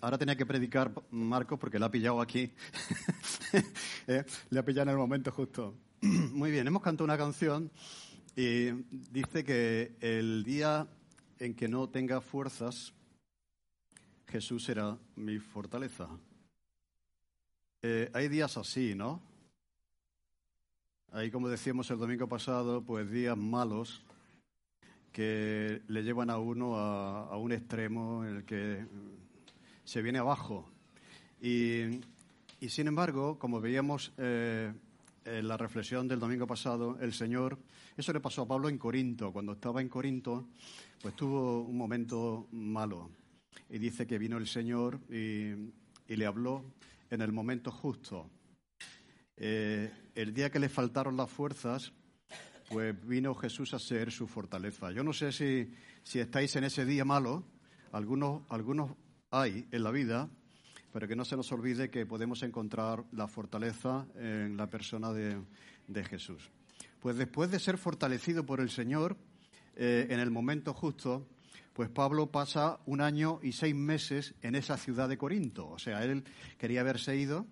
[0.00, 2.50] Ahora tenía que predicar Marcos porque le ha pillado aquí.
[4.08, 5.74] Eh, le ha pillado en el momento justo.
[6.00, 7.72] Muy bien, hemos cantado una canción
[8.36, 10.86] y dice que el día
[11.38, 12.92] en que no tenga fuerzas,
[14.28, 16.08] Jesús será mi fortaleza.
[17.82, 19.22] Eh, hay días así, ¿no?
[21.12, 24.04] Hay, como decíamos el domingo pasado, pues días malos
[25.12, 28.84] que le llevan a uno a un extremo en el que
[29.86, 30.68] se viene abajo.
[31.40, 32.00] Y,
[32.68, 34.72] sin embargo, como veíamos eh,
[35.24, 37.58] en la reflexión del domingo pasado, el Señor,
[37.96, 39.32] eso le pasó a Pablo en Corinto.
[39.32, 40.48] Cuando estaba en Corinto,
[41.00, 43.10] pues tuvo un momento malo.
[43.70, 45.52] Y dice que vino el Señor y,
[46.08, 46.64] y le habló
[47.08, 48.28] en el momento justo.
[49.36, 51.92] Eh, el día que le faltaron las fuerzas,
[52.68, 54.90] pues vino Jesús a ser su fortaleza.
[54.90, 57.44] Yo no sé si, si estáis en ese día malo,
[57.92, 58.90] algunos, algunos
[59.30, 60.28] hay en la vida,
[60.92, 65.44] pero que no se nos olvide que podemos encontrar la fortaleza en la persona de,
[66.04, 66.50] Jesús.
[67.00, 69.16] Pues después de ser fortalecido por el Señor
[69.76, 71.28] eh, en el momento justo,
[71.72, 75.68] pues Pablo pasa un año y seis meses en esa ciudad de Corinto.
[75.68, 76.24] O sea, él
[76.58, 77.46] quería haberse ido,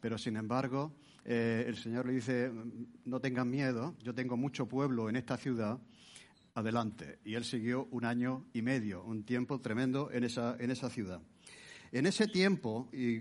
[0.00, 2.50] pero sin embargo eh, el Señor le dice,
[3.04, 5.78] no tengan miedo, yo tengo mucho pueblo en esta ciudad
[6.54, 7.18] adelante.
[7.24, 11.20] Y él siguió un año y medio, un tiempo tremendo en esa, en esa ciudad.
[11.90, 13.16] En ese tiempo, y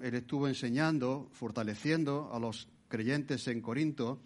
[0.00, 4.22] él estuvo enseñando, fortaleciendo a los creyentes en Corinto,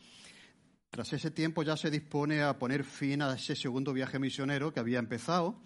[0.91, 4.81] tras ese tiempo ya se dispone a poner fin a ese segundo viaje misionero que
[4.81, 5.61] había empezado.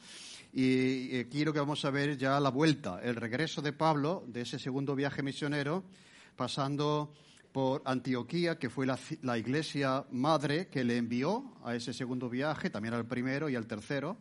[0.53, 4.41] Y aquí lo que vamos a ver ya la vuelta, el regreso de Pablo de
[4.41, 5.85] ese segundo viaje misionero,
[6.35, 7.15] pasando
[7.53, 12.95] por Antioquía, que fue la, iglesia madre que le envió a ese segundo viaje, también
[12.95, 14.17] al primero y al tercero.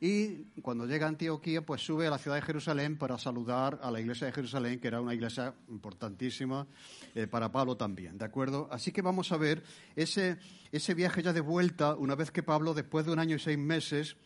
[0.00, 3.90] Y cuando llega a Antioquía, pues sube a la ciudad de Jerusalén para saludar a
[3.90, 6.66] la iglesia de Jerusalén, que era una iglesia importantísima
[7.14, 8.68] eh, para Pablo también, ¿de acuerdo?
[8.70, 9.64] Así que vamos a ver
[9.96, 10.38] ese,
[10.70, 13.58] ese viaje ya de vuelta, una vez que Pablo, después de un año y seis
[13.58, 14.16] meses,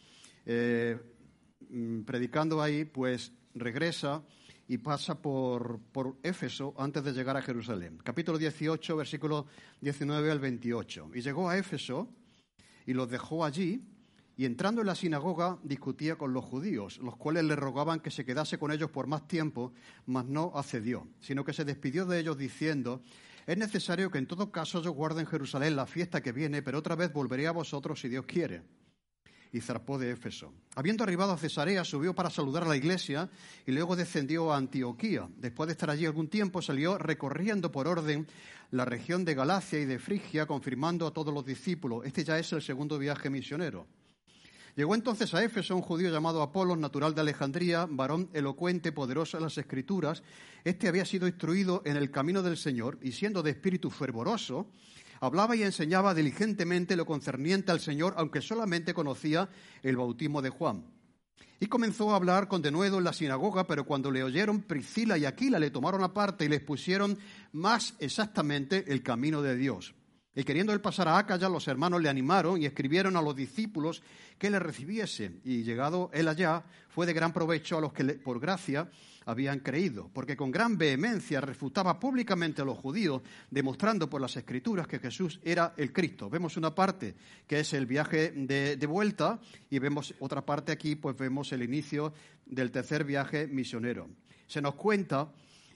[0.44, 0.98] eh,
[1.70, 4.22] mm, predicando ahí, pues regresa
[4.72, 7.98] y pasa por, por Éfeso antes de llegar a Jerusalén.
[8.02, 9.44] Capítulo 18, versículo
[9.82, 11.10] 19 al 28.
[11.12, 12.08] Y llegó a Éfeso
[12.86, 13.82] y los dejó allí
[14.34, 18.24] y entrando en la sinagoga discutía con los judíos, los cuales le rogaban que se
[18.24, 19.74] quedase con ellos por más tiempo,
[20.06, 23.02] mas no accedió, sino que se despidió de ellos diciendo,
[23.46, 26.78] es necesario que en todo caso yo guarde en Jerusalén la fiesta que viene, pero
[26.78, 28.62] otra vez volveré a vosotros si Dios quiere
[29.52, 30.52] y zarpó de Éfeso.
[30.74, 33.28] Habiendo arribado a Cesarea, subió para saludar a la iglesia
[33.66, 35.28] y luego descendió a Antioquía.
[35.36, 38.26] Después de estar allí algún tiempo, salió recorriendo por orden
[38.70, 42.06] la región de Galacia y de Frigia, confirmando a todos los discípulos.
[42.06, 43.86] Este ya es el segundo viaje misionero.
[44.74, 49.42] Llegó entonces a Éfeso un judío llamado Apolos, natural de Alejandría, varón elocuente, poderoso en
[49.42, 50.22] las escrituras.
[50.64, 54.68] Este había sido instruido en el camino del Señor y siendo de espíritu fervoroso,
[55.22, 59.48] hablaba y enseñaba diligentemente lo concerniente al Señor, aunque solamente conocía
[59.84, 60.84] el bautismo de Juan.
[61.60, 65.24] Y comenzó a hablar con denuedo en la sinagoga, pero cuando le oyeron Priscila y
[65.24, 67.16] Aquila le tomaron aparte y les pusieron
[67.52, 69.94] más exactamente el camino de Dios.
[70.34, 74.02] Y queriendo él pasar a Acaya, los hermanos le animaron y escribieron a los discípulos
[74.38, 75.40] que le recibiesen.
[75.44, 78.90] Y llegado él allá, fue de gran provecho a los que por gracia
[79.26, 84.86] habían creído, porque con gran vehemencia refutaba públicamente a los judíos, demostrando por las escrituras
[84.86, 86.28] que Jesús era el Cristo.
[86.30, 87.14] Vemos una parte
[87.46, 89.40] que es el viaje de, vuelta
[89.70, 92.12] y vemos otra parte aquí, pues vemos el inicio
[92.46, 94.08] del tercer viaje misionero.
[94.46, 95.32] Se nos cuenta,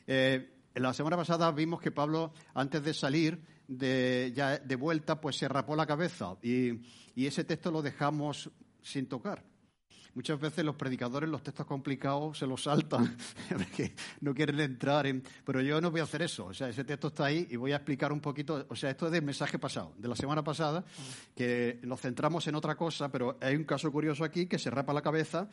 [0.06, 5.36] eh, la semana pasada vimos que Pablo, antes de salir de, ya de vuelta, pues
[5.36, 6.78] se rapó la cabeza y
[7.16, 8.50] ese texto lo dejamos
[8.82, 9.42] sin tocar.
[10.16, 13.16] Muchas veces los predicadores los textos complicados se los saltan,
[13.50, 13.92] porque
[14.22, 15.22] no quieren entrar en...
[15.44, 17.72] Pero yo no voy a hacer eso, o sea, ese texto está ahí y voy
[17.72, 20.84] a explicar un poquito, o sea, esto es del mensaje pasado, de la semana pasada,
[21.36, 24.94] que nos centramos en otra cosa, pero hay un caso curioso aquí que se rapa
[24.94, 25.48] la cabeza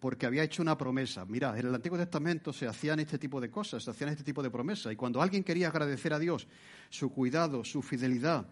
[0.00, 1.24] porque había hecho una promesa.
[1.24, 4.42] Mira, en el Antiguo Testamento se hacían este tipo de cosas, se hacían este tipo
[4.42, 6.48] de promesas, y cuando alguien quería agradecer a Dios
[6.90, 8.46] su cuidado, su fidelidad,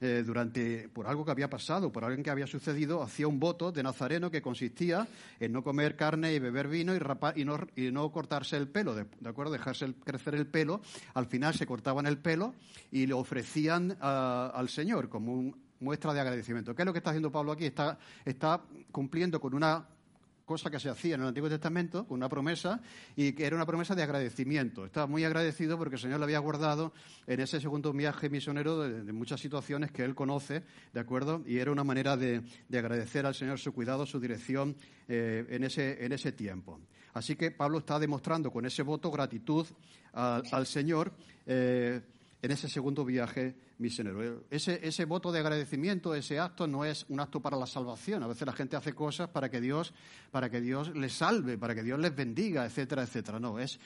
[0.00, 3.70] eh, durante, por algo que había pasado, por algo que había sucedido, hacía un voto
[3.70, 5.06] de Nazareno que consistía
[5.38, 6.98] en no comer carne y beber vino y,
[7.36, 9.52] y, no, y no, cortarse el pelo, de, acuerdo?
[9.52, 10.80] Dejarse crecer el pelo.
[11.14, 12.54] Al final se cortaban el pelo
[12.90, 16.74] y le ofrecían al Señor como una muestra de agradecimiento.
[16.74, 17.66] ¿Qué es lo que está haciendo Pablo aquí?
[17.66, 18.62] Está, está
[18.92, 19.86] cumpliendo con una
[20.50, 22.80] cosa que se hacía en el Antiguo Testamento, con una promesa,
[23.14, 24.84] y que era una promesa de agradecimiento.
[24.84, 26.92] Estaba muy agradecido porque el Señor le había guardado
[27.28, 31.44] en ese segundo viaje misionero de, muchas situaciones que él conoce, ¿de acuerdo?
[31.46, 32.42] Y era una manera de,
[32.76, 34.74] agradecer al Señor su cuidado, su dirección
[35.06, 36.80] eh, en, ese, en ese tiempo.
[37.14, 39.68] Así que Pablo está demostrando con ese voto gratitud
[40.14, 41.12] al, Señor.
[41.46, 42.00] Eh,
[42.42, 44.44] en ese segundo viaje misionero.
[44.50, 48.22] Ese, ese voto de agradecimiento, ese acto, no es un acto para la salvación.
[48.22, 49.92] A veces la gente hace cosas para que Dios,
[50.30, 53.40] para que Dios les salve, para que Dios les bendiga, etcétera, etcétera.
[53.40, 53.80] No, es,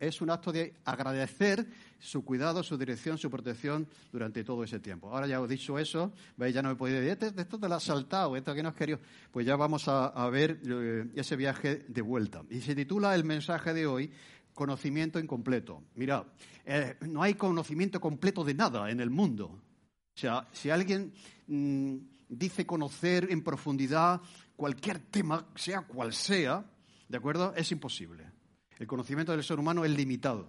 [0.00, 1.66] es, un acto de agradecer
[1.98, 5.10] su cuidado, su dirección, su protección durante todo ese tiempo.
[5.10, 7.68] Ahora ya os he dicho eso, veis, ya no me podéis decir, este, esto te
[7.68, 9.00] lo has saltado, esto que no has querido.
[9.32, 12.42] Pues ya vamos a, a ver eh, ese viaje de vuelta.
[12.50, 14.12] Y se titula el mensaje de hoy
[14.54, 15.82] conocimiento incompleto.
[15.96, 16.24] Mira,
[16.64, 19.46] eh, no hay conocimiento completo de nada en el mundo.
[19.46, 21.12] O sea, si alguien
[21.46, 21.96] mm,
[22.28, 24.20] dice conocer en profundidad
[24.56, 26.64] cualquier tema, sea cual sea,
[27.08, 27.52] ¿de acuerdo?
[27.56, 28.30] Es imposible.
[28.78, 30.48] El conocimiento del ser humano es limitado.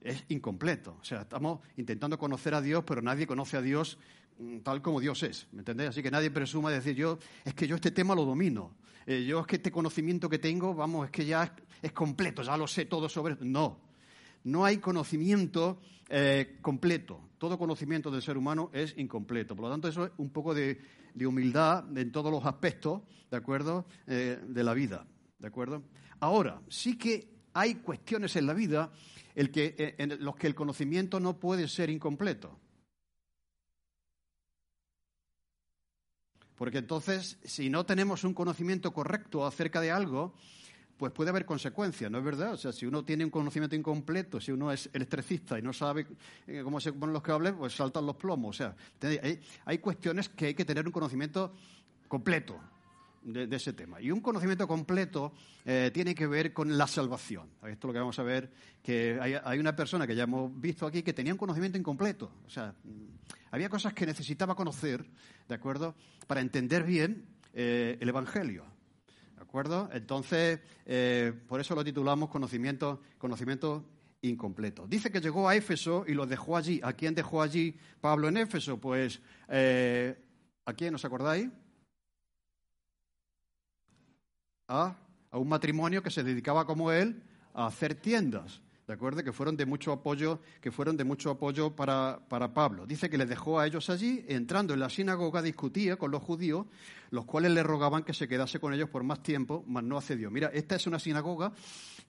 [0.00, 0.98] Es incompleto.
[1.00, 3.98] O sea, estamos intentando conocer a Dios, pero nadie conoce a Dios
[4.62, 5.46] tal como Dios es.
[5.52, 5.90] ¿Me entendéis?
[5.90, 8.74] Así que nadie presuma decir yo, es que yo este tema lo domino.
[9.06, 12.56] Eh, yo es que este conocimiento que tengo, vamos, es que ya es, completo, ya
[12.56, 13.36] lo sé todo sobre.
[13.40, 13.80] No,
[14.44, 17.20] no hay conocimiento eh, completo.
[17.38, 19.56] Todo conocimiento del ser humano es incompleto.
[19.56, 20.80] Por lo tanto, eso es un poco de,
[21.26, 25.06] humildad en todos los aspectos, ¿de acuerdo?, eh, de la vida,
[25.38, 25.82] ¿de acuerdo?
[26.20, 28.92] Ahora, sí que hay cuestiones en la vida
[29.34, 32.58] en los que el conocimiento no puede ser incompleto.
[36.62, 40.32] Porque entonces, si no tenemos un conocimiento correcto acerca de algo,
[40.96, 42.52] pues puede haber consecuencias, ¿no es verdad?
[42.52, 46.06] O sea, si uno tiene un conocimiento incompleto, si uno es electricista y no sabe
[46.46, 48.54] eh, cómo se ponen los cables, pues saltan los plomos.
[48.54, 48.76] O sea,
[49.64, 51.52] hay, cuestiones que hay que tener un conocimiento
[52.06, 52.60] completo
[53.24, 54.00] de, ese tema.
[54.00, 55.32] Y un conocimiento completo
[55.64, 57.50] eh, tiene que ver con la salvación.
[57.56, 58.50] Esto es lo que vamos a ver,
[58.82, 62.32] que hay, hay, una persona que ya hemos visto aquí que tenía un conocimiento incompleto.
[62.46, 62.74] O sea,
[63.50, 65.04] había cosas que necesitaba conocer,
[65.48, 65.94] ¿de acuerdo?,
[66.26, 68.64] para entender bien eh, el Evangelio.
[69.36, 69.88] ¿De acuerdo?
[69.92, 73.84] Entonces, eh, por eso lo titulamos conocimiento, conocimiento
[74.22, 74.86] incompleto.
[74.86, 76.80] Dice que llegó a Éfeso y lo dejó allí.
[76.82, 78.78] ¿A quién dejó allí Pablo en Éfeso?
[78.78, 81.48] Pues, ¿a quién os acordáis?
[84.72, 84.96] A,
[85.30, 87.22] a un matrimonio que se dedicaba como él
[87.52, 88.62] a hacer tiendas.
[88.86, 89.22] ¿de acuerdo?
[89.22, 92.86] Que fueron de mucho apoyo, que fueron de mucho apoyo para, para Pablo.
[92.86, 96.66] Dice que le dejó a ellos allí, entrando en la sinagoga discutía con los judíos,
[97.10, 100.30] los cuales le rogaban que se quedase con ellos por más tiempo, mas no accedió.
[100.30, 101.52] Mira, esta es una sinagoga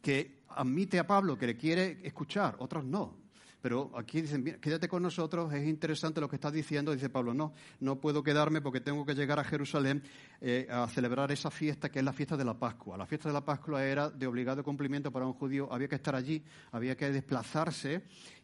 [0.02, 3.23] que admite a Pablo que le quiere escuchar, otros no.
[3.64, 6.92] Pero aquí dicen, quédate con nosotros, es interesante lo que estás diciendo.
[6.92, 10.04] Dice Pablo, no, no puedo quedarme porque tengo que llegar a Jerusalén
[10.42, 12.98] eh, a celebrar esa fiesta que es la fiesta de la Pascua.
[12.98, 16.14] La fiesta de la Pascua era de obligado cumplimiento para un judío, había que estar
[16.14, 16.44] allí,
[16.74, 18.04] había que desplazarse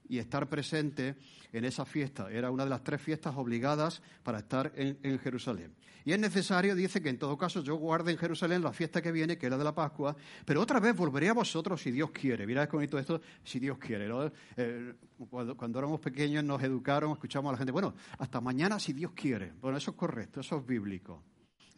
[0.10, 1.16] y estar presente
[1.54, 2.30] en esa fiesta.
[2.30, 5.74] Era una de las tres fiestas obligadas para estar en Jerusalén.
[6.06, 9.12] Y es necesario, dice que en todo caso yo guarde en Jerusalén la fiesta que
[9.12, 12.12] viene, que es la de la Pascua, pero otra vez volveré a vosotros si Dios
[12.12, 12.48] quiere.
[12.48, 14.10] Mirad qué bonito esto, si Dios quiere.
[14.58, 14.94] Eh,
[15.30, 19.54] cuando, éramos pequeños nos educaron, escuchamos a la gente, bueno, hasta mañana si Dios quiere.
[19.62, 21.22] Bueno, eso es correcto, eso es bíblico.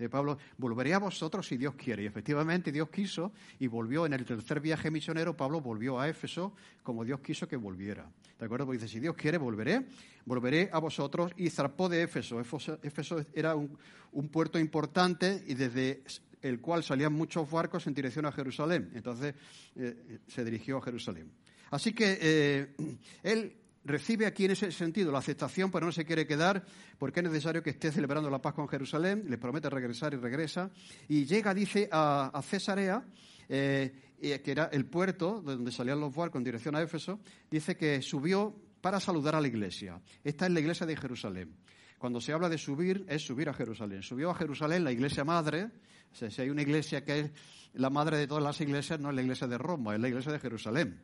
[0.10, 2.03] Pablo, volveré a vosotros si Dios quiere.
[2.03, 6.53] Y efectivamente Dios quiso y volvió en el tercer viaje misionero, Pablo volvió a Éfeso
[6.84, 8.10] como Dios quiso que volviera.
[8.39, 8.65] ¿De acuerdo?
[8.65, 9.86] Porque dice, si Dios quiere, volveré,
[10.25, 12.39] volveré a vosotros y zarpó de Éfeso.
[12.39, 16.03] Éfeso, era un, puerto importante y desde
[16.41, 18.91] el cual salían muchos barcos en dirección a Jerusalén.
[18.96, 19.36] Entonces
[19.75, 21.31] eh, se dirigió a Jerusalén.
[21.70, 22.75] Así que eh,
[23.24, 26.64] él recibe aquí en ese sentido la aceptación, pero no se quiere quedar
[26.98, 30.70] porque es necesario que esté celebrando la paz con Jerusalén, le promete regresar y regresa,
[31.08, 33.04] y llega, dice, a, Cesarea,
[33.50, 37.20] eh, que era el puerto de donde salían los barcos en dirección a Éfeso,
[37.50, 40.02] dice que subió para saludar a la iglesia.
[40.24, 41.56] Esta es la iglesia de Jerusalén.
[41.98, 44.02] cuando se habla de subir, es subir a Jerusalén.
[44.02, 45.70] Subió a Jerusalén la iglesia madre.
[46.12, 47.32] Si hay una iglesia que es
[47.74, 50.32] la madre de todas las iglesias, no es la iglesia de Roma, es la iglesia
[50.32, 51.00] de Jerusalén.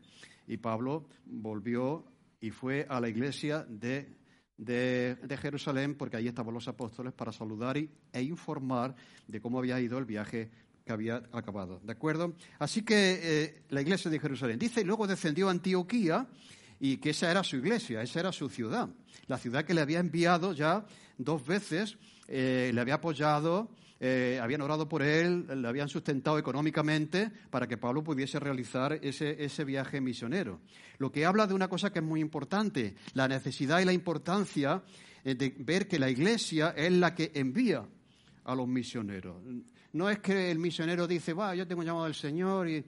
[0.47, 2.03] Y Pablo volvió
[2.39, 4.15] y fue a la iglesia de,
[4.57, 8.95] de, Jerusalén, porque allí estaban los apóstoles, para saludar y, e informar
[9.27, 10.49] de cómo había ido el viaje
[10.85, 11.79] que había acabado.
[11.83, 12.33] ¿De acuerdo?
[12.59, 14.57] Así que eh, la iglesia de Jerusalén.
[14.57, 16.27] Dice, y luego descendió a Antioquía,
[16.79, 18.89] y que esa era su iglesia, esa era su ciudad.
[19.27, 20.85] La ciudad que le había enviado ya
[21.17, 27.31] dos veces, eh, le había apoyado, eh, habían orado por él, le habían sustentado económicamente
[27.49, 30.61] para que Pablo pudiese realizar ese, ese viaje misionero.
[30.97, 34.83] Lo que habla de una cosa que es muy importante, la necesidad y la importancia
[35.23, 37.85] eh, de ver que la iglesia es la que envía
[38.43, 39.35] a los misioneros.
[39.93, 42.85] No es que el misionero dice, va, yo tengo llamado al Señor y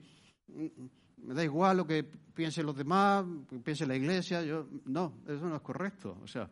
[1.18, 3.24] me da igual lo que piensen los demás,
[3.62, 4.42] piense la iglesia.
[4.42, 6.18] Yo, no, eso no es correcto.
[6.22, 6.48] O sea,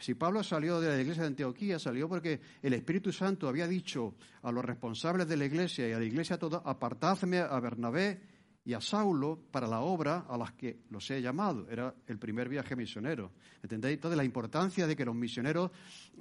[0.00, 4.14] si Pablo salió de la iglesia de Antioquía, salió porque el Espíritu Santo había dicho
[4.42, 8.20] a los responsables de la iglesia y a la iglesia toda, apartadme a Bernabé
[8.64, 11.68] y a Saulo para la obra a las que los he llamado.
[11.68, 13.32] Era el primer viaje misionero.
[13.62, 13.96] ¿Entendéis?
[13.96, 15.70] Entonces, la importancia de que los misioneros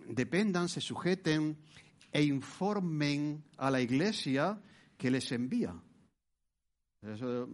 [0.07, 1.57] dependan, se sujeten
[2.11, 4.59] e informen a la iglesia
[4.97, 5.73] que les envía.
[7.01, 7.47] Eso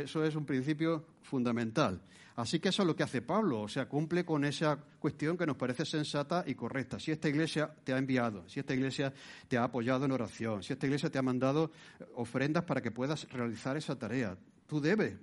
[0.00, 2.00] eso es un principio fundamental.
[2.36, 5.46] Así que eso es lo que hace Pablo, o sea, cumple con esa cuestión que
[5.46, 7.00] nos parece sensata y correcta.
[7.00, 9.12] Si esta iglesia te ha enviado, si esta iglesia
[9.48, 11.70] te ha apoyado en oración, si esta iglesia te ha mandado
[12.14, 14.36] ofrendas para que puedas realizar esa tarea,
[14.66, 15.14] tú debes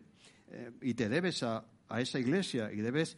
[0.50, 3.16] eh, y te debes a, a esa iglesia y debes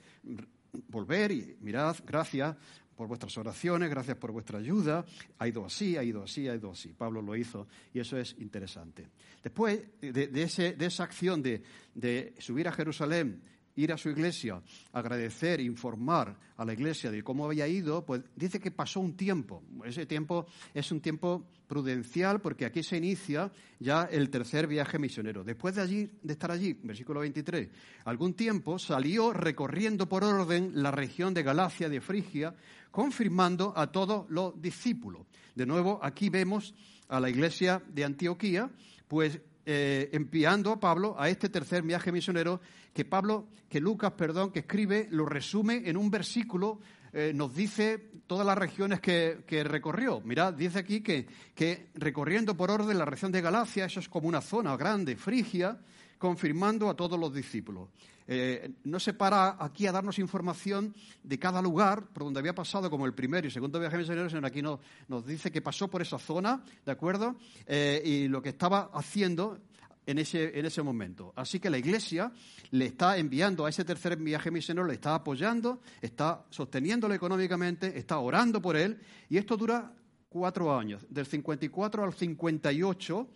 [0.89, 2.55] volver y mirad, gracias,
[2.95, 5.05] por vuestras oraciones, gracias por vuestra ayuda.
[5.39, 6.89] Ha ido así, ha ido así, ha ido así.
[6.89, 9.07] Pablo lo hizo y eso es interesante.
[9.43, 13.41] Después de, esa acción de, subir a Jerusalén,
[13.75, 14.61] ir a su iglesia,
[14.93, 19.61] agradecer, informar a la iglesia de cómo había ido, pues dice que pasó un tiempo.
[19.83, 25.43] Ese tiempo es un tiempo prudencial porque aquí se inicia ya el tercer viaje misionero.
[25.43, 27.69] Después de, allí, de estar allí, versículo 23,
[28.05, 32.55] algún tiempo salió recorriendo por orden la región de Galacia, de Frigia,
[32.95, 35.27] confirmando a todos los discípulos.
[35.53, 36.73] De nuevo, aquí vemos
[37.09, 38.69] a la iglesia de Antioquía,
[39.09, 42.61] pues eh, enviando a Pablo a este tercer viaje misionero
[42.93, 46.79] que Pablo, que Lucas, perdón, que escribe, lo resume en un versículo,
[47.11, 50.21] eh, nos dice todas las regiones que, recorrió.
[50.21, 54.29] Mirad, dice aquí que, que recorriendo por orden la región de Galacia, eso es como
[54.29, 55.77] una zona grande, frigia,
[56.17, 57.89] confirmando a todos los discípulos.
[58.27, 62.89] Eh, no se para aquí a darnos información de cada lugar por donde había pasado,
[62.89, 66.01] como el primer y segundo viaje misionero, sino aquí nos, nos dice que pasó por
[66.01, 67.35] esa zona, ¿de acuerdo?
[67.65, 69.59] Eh, y lo que estaba haciendo
[70.05, 71.33] en ese, en ese momento.
[71.35, 72.31] Así que la Iglesia
[72.71, 78.19] le está enviando a ese tercer viaje misionero, le está apoyando, está sosteniéndolo económicamente, está
[78.19, 79.91] orando por él, y esto dura
[80.29, 83.29] cuatro años, del 54 al 58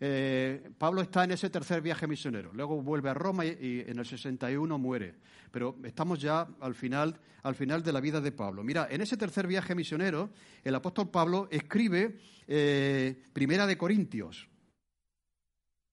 [0.00, 2.52] eh, Pablo está en ese tercer viaje misionero.
[2.52, 5.16] Luego vuelve a Roma y, en el 61 muere.
[5.50, 8.62] Pero estamos ya al final, al final de la vida de Pablo.
[8.62, 10.30] Mira, en ese tercer viaje misionero,
[10.62, 14.48] el apóstol Pablo escribe eh, Primera de Corintios.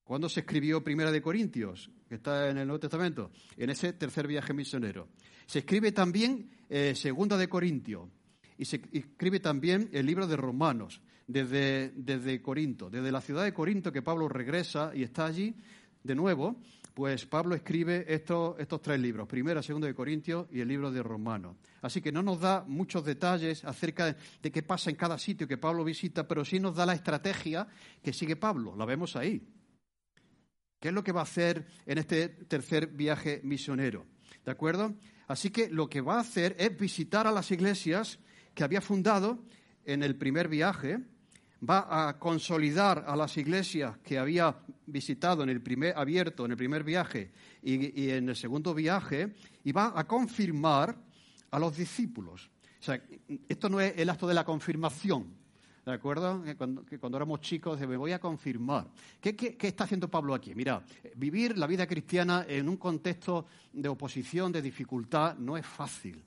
[0.04, 1.90] ¿Cuándo se escribió Primera de Corintios?
[2.08, 3.32] Que está en el Nuevo Testamento.
[3.58, 5.08] En ese tercer viaje misionero.
[5.48, 8.08] Se escribe también eh, Segunda de Corintios.
[8.58, 13.54] Y se escribe también el libro de Romanos desde, desde Corinto, desde la ciudad de
[13.54, 15.56] Corinto que Pablo regresa y está allí
[16.04, 16.58] de nuevo,
[16.94, 21.04] pues Pablo escribe estos, estos tres libros, primera, segunda de Corintios y el libro de
[21.04, 21.58] Romanos.
[21.82, 25.58] Así que no nos da muchos detalles acerca de qué pasa en cada sitio que
[25.58, 27.68] Pablo visita, pero sí nos da la estrategia
[28.02, 29.46] que sigue Pablo, la vemos ahí.
[30.80, 34.06] ¿Qué es lo que va a hacer en este tercer viaje misionero?
[34.46, 34.94] ¿De acuerdo?
[35.28, 38.20] Así que lo que va a hacer es visitar a las iglesias
[38.54, 39.44] que había fundado
[39.84, 41.00] en el primer viaje,
[41.68, 44.56] va a consolidar a las iglesias que había
[44.86, 47.32] visitado en el primer abierto en el primer viaje
[47.62, 50.96] y, en el segundo viaje y va a confirmar
[51.52, 52.50] a los discípulos.
[52.80, 53.02] O sea,
[53.50, 55.34] esto no es el acto de la confirmación,
[55.86, 56.44] ¿de acuerdo?
[56.44, 58.88] Que cuando, éramos chicos, me voy a confirmar.
[59.20, 60.54] ¿Qué, ¿Qué, está haciendo Pablo aquí?
[60.54, 60.84] Mira,
[61.16, 66.24] vivir la vida cristiana en un contexto de oposición, de dificultad, no es fácil.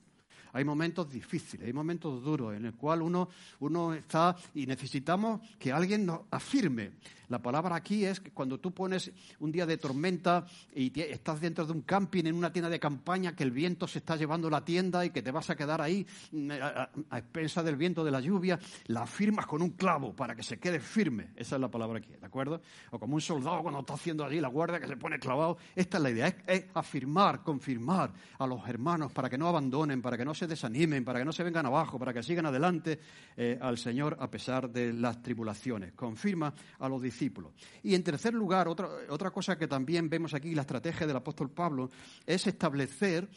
[0.53, 3.29] Hay momentos difíciles, hay momentos duros en el cual uno,
[3.59, 6.91] uno está y necesitamos que alguien nos afirme.
[7.29, 11.63] La palabra aquí es que cuando tú pones un día de tormenta y estás dentro
[11.63, 14.65] de un camping en una tienda de campaña, que el viento se está llevando la
[14.65, 16.89] tienda y que te vas a quedar ahí mm, a,
[17.19, 20.79] expensa del viento de la lluvia, la afirmas con un clavo para que se quede
[20.79, 21.29] firme.
[21.35, 22.61] Esa es la palabra aquí, ¿de acuerdo?
[22.89, 25.59] O como un soldado cuando está haciendo allí la guardia que se pone clavado.
[25.75, 30.01] Esta es la idea, es, es afirmar, confirmar a los hermanos para que no abandonen,
[30.01, 32.99] para que no se desanimen, para que no se vengan abajo, para que sigan adelante
[33.35, 35.93] eh, al Señor a pesar de las tribulaciones.
[35.93, 37.53] Confirma a los discípulos.
[37.83, 41.51] Y en tercer lugar, otra, otra cosa que también vemos aquí, la estrategia del apóstol
[41.51, 41.89] Pablo,
[42.25, 43.29] es establecer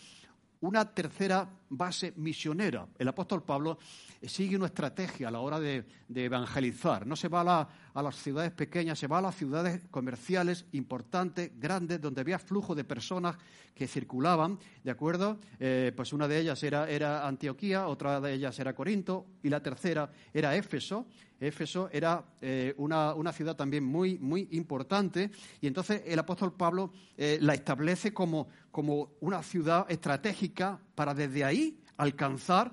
[0.62, 2.86] una tercera base misionera.
[2.98, 3.78] El apóstol Pablo
[4.22, 7.06] sigue una estrategia a la hora de, evangelizar.
[7.06, 12.00] No se va a, las ciudades pequeñas, se va a las ciudades comerciales importantes, grandes,
[12.00, 13.36] donde había flujo de personas
[13.74, 15.38] que circulaban, ¿de acuerdo?
[15.58, 19.62] Eh, pues una de ellas era, era Antioquía, otra de ellas era Corinto y la
[19.62, 21.06] tercera era Éfeso.
[21.40, 27.38] Éfeso era eh, una, ciudad también muy, muy importante y entonces el apóstol Pablo eh,
[27.40, 32.72] la establece como, como una ciudad estratégica para desde ahí alcanzar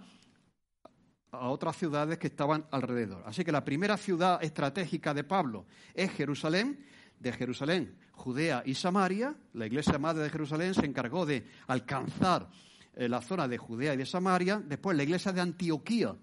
[1.32, 3.22] a otras ciudades que estaban alrededor.
[3.27, 6.86] Así que la primera ciudad estratégica de Pablo es Jerusalén.
[7.20, 9.36] De Jerusalén, Judea y Samaria.
[9.53, 12.50] La iglesia madre de Jerusalén se encargó de alcanzar
[12.96, 14.63] eh, la zona de Judea y de Samaria.
[14.65, 16.15] Después la iglesia de Antioquía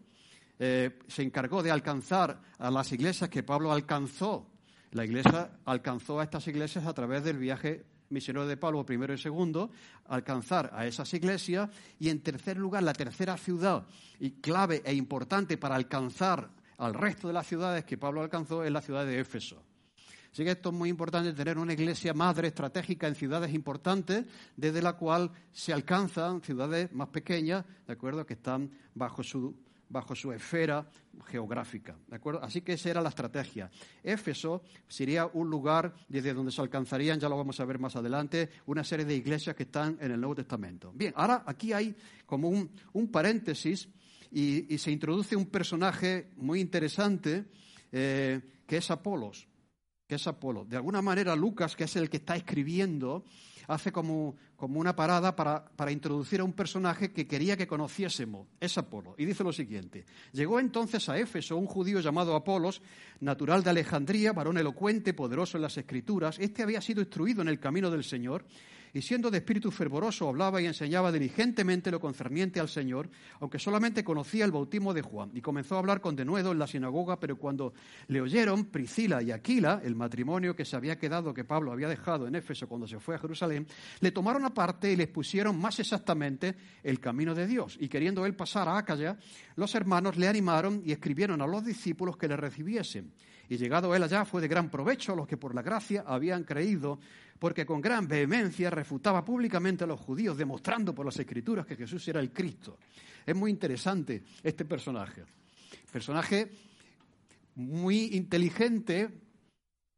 [0.58, 4.50] eh, se encargó de alcanzar a las iglesias que Pablo alcanzó.
[4.92, 9.18] La iglesia alcanzó a estas iglesias a través del viaje misionero de Pablo primero y
[9.18, 9.70] segundo,
[10.06, 13.86] alcanzar a esas iglesias y en tercer lugar la tercera ciudad
[14.20, 18.70] y clave e importante para alcanzar al resto de las ciudades que Pablo alcanzó es
[18.70, 19.62] la ciudad de Éfeso.
[20.32, 24.82] Así que esto es muy importante tener una iglesia madre estratégica en ciudades importantes, desde
[24.82, 29.56] la cual se alcanzan ciudades más pequeñas, de acuerdo, que están bajo su
[29.88, 30.88] bajo su esfera
[31.26, 31.96] geográfica.
[32.06, 32.42] ¿de acuerdo?
[32.42, 33.70] Así que esa era la estrategia.
[34.02, 38.50] Éfeso sería un lugar desde donde se alcanzarían, ya lo vamos a ver más adelante,
[38.66, 40.92] una serie de iglesias que están en el Nuevo Testamento.
[40.94, 43.88] Bien, ahora aquí hay como un, paréntesis
[44.30, 47.46] y, se introduce un personaje muy interesante
[47.92, 49.48] eh, que es Apolos.
[50.06, 50.68] Que es Apolos.
[50.68, 53.24] De alguna manera, Lucas, que es el que está escribiendo,
[53.68, 59.14] hace como, una parada para, introducir a un personaje que quería que conociésemos, es Apolo.
[59.18, 62.82] Y dice lo siguiente, llegó entonces a Éfeso un judío llamado Apolos,
[63.20, 66.38] natural de Alejandría, varón elocuente, poderoso en las escrituras.
[66.38, 68.44] Este había sido instruido en el camino del Señor
[68.96, 74.02] y siendo de espíritu fervoroso hablaba y enseñaba diligentemente lo concerniente al Señor, aunque solamente
[74.02, 75.30] conocía el bautismo de Juan.
[75.34, 77.74] Y comenzó a hablar con denuedo en la sinagoga, pero cuando
[78.08, 82.26] le oyeron Priscila y Aquila, el matrimonio que se había quedado, que Pablo había dejado
[82.26, 83.66] en Éfeso cuando se fue a Jerusalén,
[84.00, 87.76] le tomaron aparte y le expusieron más exactamente el camino de Dios.
[87.78, 89.18] Y queriendo él pasar a Acaya,
[89.56, 93.12] los hermanos le animaron y escribieron a los discípulos que le recibiesen.
[93.48, 96.44] Y llegado él allá fue de gran provecho a los que por la gracia habían
[96.44, 96.98] creído,
[97.38, 102.06] porque con gran vehemencia refutaba públicamente a los judíos, demostrando por las escrituras que Jesús
[102.08, 102.78] era el Cristo.
[103.24, 105.24] Es muy interesante este personaje.
[105.90, 106.50] Personaje
[107.56, 109.10] muy inteligente,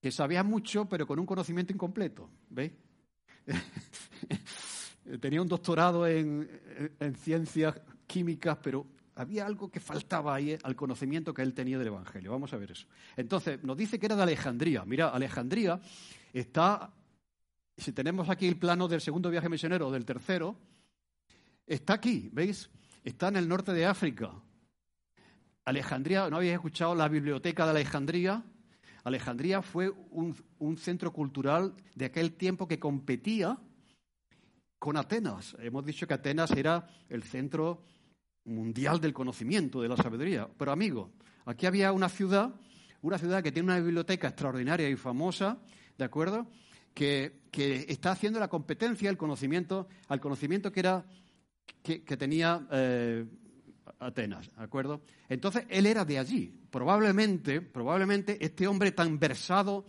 [0.01, 2.31] que sabía mucho, pero con un conocimiento incompleto.
[2.51, 2.73] ¿Veis?
[5.21, 6.49] Tenía un doctorado en,
[7.01, 11.89] en ciencias químicas, pero había algo que faltaba ahí al conocimiento que él tenía del
[11.89, 12.31] Evangelio.
[12.31, 12.87] Vamos a ver eso.
[13.17, 14.85] Entonces, nos dice que era de Alejandría.
[14.85, 15.81] Mira, Alejandría
[16.33, 16.93] está
[17.79, 20.57] si tenemos aquí el plano del segundo viaje misionero del tercero,
[21.67, 22.71] está aquí, ¿veis?
[23.05, 24.33] Está en el norte de África.
[25.65, 28.43] Alejandría, ¿no habéis escuchado la biblioteca de Alejandría?
[29.05, 33.59] Alejandría fue un, un centro cultural de aquel tiempo que competía
[34.79, 35.57] con Atenas.
[35.61, 37.85] Hemos dicho que Atenas era el centro
[38.45, 40.49] mundial del conocimiento, de la sabiduría.
[40.59, 41.13] Pero amigo,
[41.45, 42.55] aquí había una ciudad,
[43.03, 45.59] una ciudad que tiene una biblioteca extraordinaria y famosa,
[45.97, 46.47] ¿de acuerdo?
[46.99, 51.05] Que, está haciendo la competencia al conocimiento, al conocimiento que, era,
[51.83, 53.25] que, tenía eh,
[54.01, 55.03] Atenas, ¿de acuerdo?
[55.29, 56.53] Entonces, él era de allí.
[56.71, 59.87] Probablemente, probablemente este hombre tan versado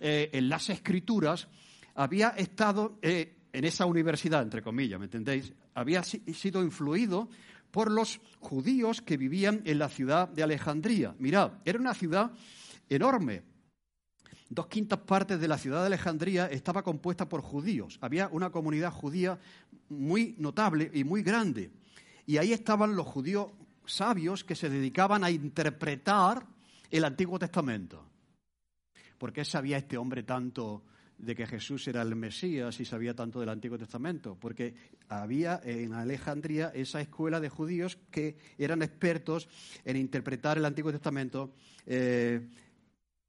[0.00, 1.48] eh, en las escrituras
[1.94, 5.52] había estado eh, en esa universidad, entre comillas, ¿me entendéis?
[5.74, 7.28] Había sido influido
[7.70, 11.14] por los judíos que vivían en la ciudad de Alejandría.
[11.18, 12.32] Mirad, era una ciudad
[12.88, 13.42] enorme,
[14.54, 17.98] dos quintas partes de la ciudad de Alejandría estaba compuesta por judíos.
[18.02, 19.38] Había una comunidad judía
[19.88, 21.70] muy notable y muy grande.
[22.26, 23.50] Y ahí estaban los judíos
[23.86, 26.46] sabios que se dedicaban a interpretar
[26.90, 28.04] el Antiguo Testamento.
[29.16, 30.84] ¿Por qué sabía este hombre tanto
[31.16, 34.36] de que Jesús era el Mesías y sabía tanto del Antiguo Testamento?
[34.38, 34.74] Porque
[35.08, 39.48] había en Alejandría esa escuela de judíos que eran expertos
[39.84, 41.54] en interpretar el Antiguo Testamento
[41.86, 42.48] eh,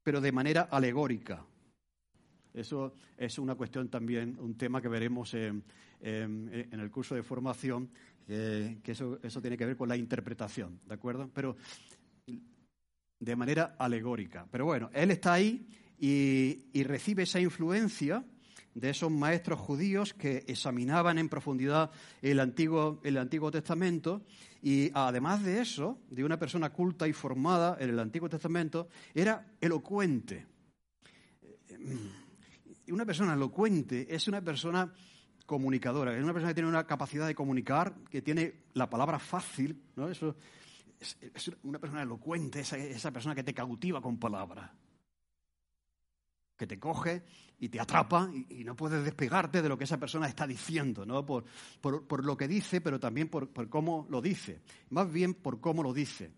[0.04, 1.44] pero de manera alegórica.
[2.52, 5.64] Eso es una cuestión también, un tema que veremos en,
[6.00, 7.90] el curso de formación,
[8.26, 11.28] que eso, tiene que ver con la interpretación, ¿de acuerdo?
[11.34, 11.56] Pero
[13.18, 14.46] de manera alegórica.
[14.50, 15.66] Pero bueno, él está ahí
[15.98, 18.24] y, recibe esa influencia
[18.74, 21.90] de esos maestros judíos que examinaban en profundidad
[22.22, 24.22] el Antiguo, el Antiguo Testamento
[24.64, 29.46] y además de eso, de una persona culta y formada en el Antiguo Testamento, era
[29.60, 30.46] elocuente.
[32.86, 34.90] Y una persona elocuente es una persona
[35.44, 39.82] comunicadora, es una persona que tiene una capacidad de comunicar, que tiene la palabra fácil,
[39.96, 40.08] ¿no?
[40.08, 40.22] Es,
[41.62, 44.70] una persona elocuente, esa, esa persona que te cautiva con palabras
[46.56, 47.22] que te coge
[47.58, 51.24] y te atrapa y, no puedes despegarte de lo que esa persona está diciendo, ¿no?
[51.24, 51.44] Por,
[51.80, 54.60] por, lo que dice, pero también por, por, cómo lo dice.
[54.90, 56.32] Más bien por cómo lo dice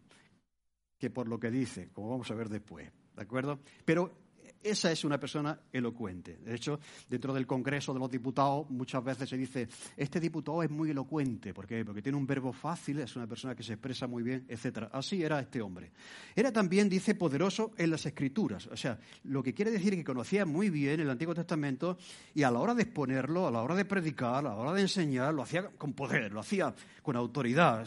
[0.98, 3.61] que por lo que dice, como vamos a ver después, ¿de acuerdo?
[3.85, 4.25] Pero
[4.70, 6.38] esa es una persona elocuente.
[6.38, 10.70] De hecho, dentro del Congreso de los Diputados muchas veces se dice, este diputado es
[10.70, 11.55] muy elocuente.
[11.55, 11.85] ¿Por qué?
[11.85, 14.88] Porque tiene un verbo fácil, es una persona que se expresa muy bien, etc.
[14.92, 15.92] Así era este hombre.
[16.35, 18.66] Era también, dice, poderoso en las Escrituras.
[18.66, 21.98] O sea, lo que quiere decir que conocía muy bien el Antiguo Testamento
[22.35, 24.83] y a la hora de exponerlo, a la hora de predicar, a la hora de
[24.83, 27.87] enseñar, lo hacía con poder, lo hacía con autoridad.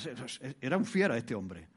[0.61, 1.67] Era un fiera este hombre.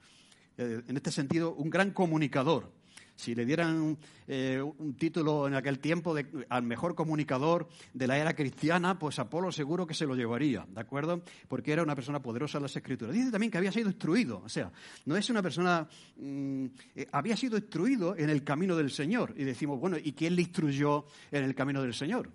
[0.57, 2.82] Eh, en este sentido, un gran comunicador.
[3.17, 8.19] Si le dieran eh, un título en aquel tiempo de, al mejor comunicador de la
[8.19, 11.23] era cristiana, pues Apolo seguro que se lo llevaría, ¿de acuerdo?
[11.49, 13.15] Porque era una persona poderosa en las escrituras.
[13.15, 14.73] Dice también que había sido instruido, o sea,
[15.07, 19.35] no es una persona, mm, eh, había sido instruido en el camino del Señor.
[19.37, 22.31] Y decimos, bueno, ¿y quién le instruyó en el camino del Señor?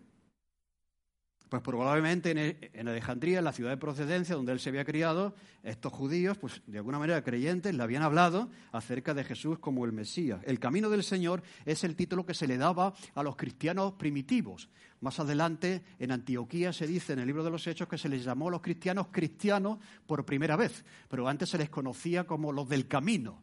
[1.49, 5.33] Pues probablemente en Alejandría, en la ciudad de procedencia donde él se había criado,
[5.63, 9.93] estos judíos, pues de alguna manera creyentes, le habían hablado acerca de Jesús como el
[9.93, 10.41] Mesías.
[10.43, 14.69] El camino del Señor es el título que se le daba a los cristianos primitivos.
[14.99, 18.25] Más adelante, en Antioquía se dice en el libro de los Hechos que se les
[18.25, 22.67] llamó a los cristianos cristianos por primera vez, pero antes se les conocía como los
[22.67, 23.41] del camino.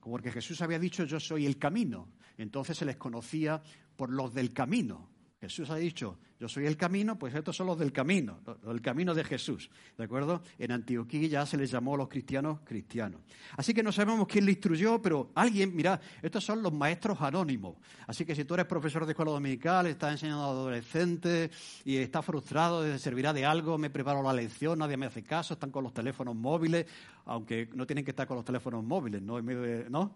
[0.00, 2.08] Porque Jesús había dicho yo soy el camino.
[2.38, 3.62] Entonces se les conocía
[3.96, 5.15] por los del camino.
[5.40, 9.14] Jesús ha dicho, yo soy el camino, pues estos son los del camino, el camino
[9.14, 9.68] de Jesús,
[9.98, 10.42] ¿de acuerdo?
[10.58, 13.20] En Antioquía ya se les llamó a los cristianos cristianos.
[13.54, 17.76] Así que no sabemos quién le instruyó, pero alguien, mira, estos son los maestros anónimos.
[18.06, 21.50] Así que si tú eres profesor de escuela dominical, estás enseñando a adolescentes
[21.84, 25.52] y estás frustrado de servirá de algo, me preparo la lección, nadie me hace caso,
[25.52, 26.86] están con los teléfonos móviles,
[27.26, 29.42] aunque no tienen que estar con los teléfonos móviles, ¿no?
[29.42, 30.14] ¿no?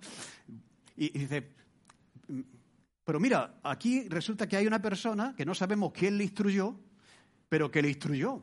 [0.97, 1.51] Y, y dice
[3.11, 6.79] pero mira, aquí resulta que hay una persona que no sabemos quién le instruyó,
[7.49, 8.41] pero que le instruyó.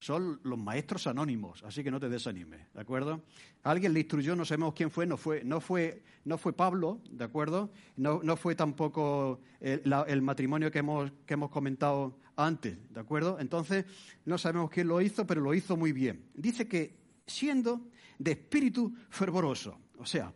[0.00, 3.22] Son los maestros anónimos, así que no te desanimes, ¿de acuerdo?
[3.62, 7.22] Alguien le instruyó, no sabemos quién fue, no fue, no fue, no fue Pablo, ¿de
[7.22, 7.70] acuerdo?
[7.96, 13.38] No, no fue tampoco el, matrimonio que hemos, que hemos comentado antes, ¿de acuerdo?
[13.40, 13.84] Entonces,
[14.24, 16.30] no sabemos quién lo hizo, pero lo hizo muy bien.
[16.32, 16.96] Dice que
[17.26, 20.32] siendo de espíritu fervoroso, o sea,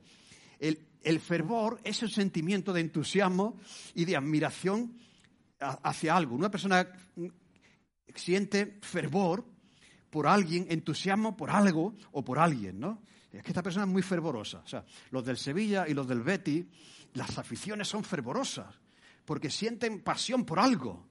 [0.59, 3.59] el, el fervor es el sentimiento de entusiasmo
[3.95, 4.99] y de admiración
[5.61, 6.35] hacia algo.
[6.35, 6.89] Una persona
[8.15, 9.45] siente fervor
[10.11, 13.03] por alguien, entusiasmo por algo o por alguien, ¿no?
[13.33, 14.59] Es que esta persona es muy fervorosa.
[14.65, 16.69] O sea, los del Sevilla y los del Betty,
[17.15, 18.67] las aficiones son fervorosas
[19.25, 21.09] porque sienten pasión por algo.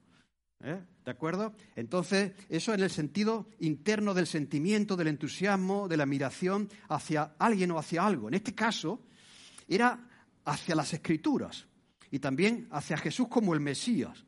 [0.60, 0.80] ¿eh?
[1.04, 1.54] ¿De acuerdo?
[1.76, 7.72] Entonces, eso en el sentido interno del sentimiento, del entusiasmo, de la admiración hacia alguien
[7.72, 8.28] o hacia algo.
[8.28, 9.02] En este caso,
[9.68, 10.08] era
[10.44, 11.66] hacia las escrituras
[12.10, 14.24] y también hacia Jesús como el Mesías.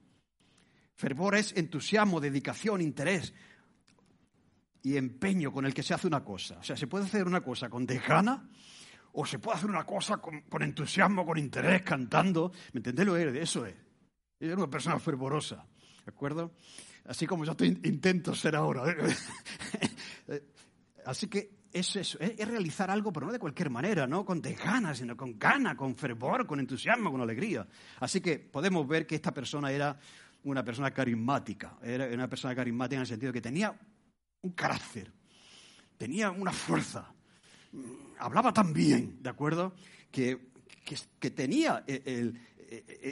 [0.95, 3.35] Fervor es entusiasmo, dedicación, interés
[4.83, 6.59] y empeño con el que se hace una cosa.
[6.59, 8.49] O sea, se puede hacer una cosa con desgana
[9.13, 12.53] o se puede hacer una cosa con, entusiasmo, con interés, cantando.
[12.73, 13.75] ¿Me entendés lo que Eso es.
[14.39, 15.67] Es una persona fervorosa,
[16.05, 16.53] ¿de acuerdo?
[17.07, 18.85] Así como yo intento ser ahora.
[21.07, 24.99] Así que es eso, es, realizar algo, pero no de cualquier manera, no con desganas,
[24.99, 27.67] sino con gana, con fervor, con entusiasmo, con alegría.
[28.01, 29.99] Así que podemos ver que esta persona era
[30.45, 33.79] una persona carismática, era una persona carismática en el sentido que tenía
[34.43, 35.13] un carácter,
[35.99, 37.13] tenía una fuerza,
[38.21, 39.75] hablaba tan bien, ¿de acuerdo?
[40.11, 40.49] Que,
[41.21, 41.85] que, tenía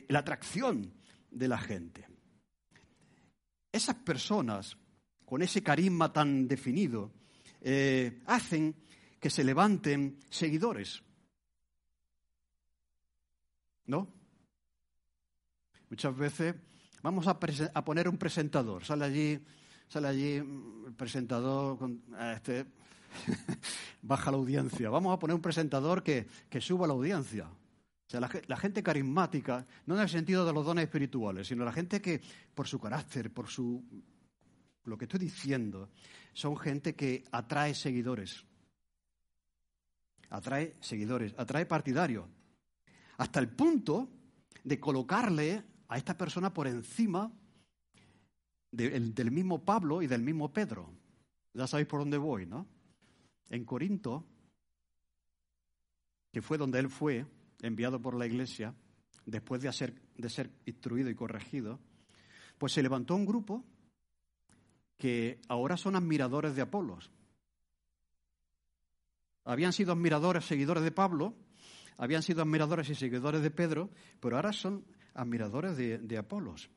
[0.08, 0.90] la atracción
[1.30, 2.06] de la gente.
[3.70, 4.78] Esas personas
[5.24, 7.12] con ese carisma tan definido,
[7.66, 8.76] eh, hacen
[9.18, 11.02] que se levanten seguidores.
[13.86, 14.06] ¿No?
[15.88, 16.54] Muchas veces
[17.02, 18.84] vamos a, poner un presentador.
[18.84, 19.40] Sale allí,
[19.88, 22.02] sale allí el presentador, con,
[22.36, 22.66] este,
[24.02, 24.90] baja la audiencia.
[24.90, 26.26] Vamos a poner un presentador que,
[26.60, 27.46] suba la audiencia.
[27.46, 31.64] O sea, la, la, gente carismática, no en el sentido de los dones espirituales, sino
[31.64, 32.20] la gente que,
[32.54, 33.82] por su carácter, por su
[34.84, 35.90] lo que estoy diciendo,
[36.32, 38.44] son gente que atrae seguidores.
[40.30, 42.26] Atrae seguidores, atrae partidarios.
[43.18, 44.08] Hasta el punto
[44.62, 47.32] de colocarle a esta persona por encima
[48.70, 50.92] del mismo Pablo y del mismo Pedro.
[51.52, 52.66] Ya sabéis por dónde voy, ¿no?
[53.48, 54.26] En Corinto,
[56.32, 57.24] que fue donde él fue,
[57.62, 58.74] enviado por la iglesia,
[59.24, 61.78] después de ser, de ser instruido y corregido,
[62.58, 63.64] pues se levantó un grupo
[64.96, 67.10] que ahora son admiradores de Apolos.
[69.44, 71.34] Habían sido admiradores, seguidores de Pablo,
[71.96, 76.70] habían sido admiradores y seguidores de Pedro, pero ahora son admiradores de, de Apolos.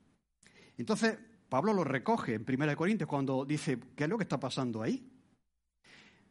[0.77, 1.17] Entonces,
[1.49, 5.09] Pablo lo recoge en 1 Corintios cuando dice, ¿qué es lo que está pasando ahí?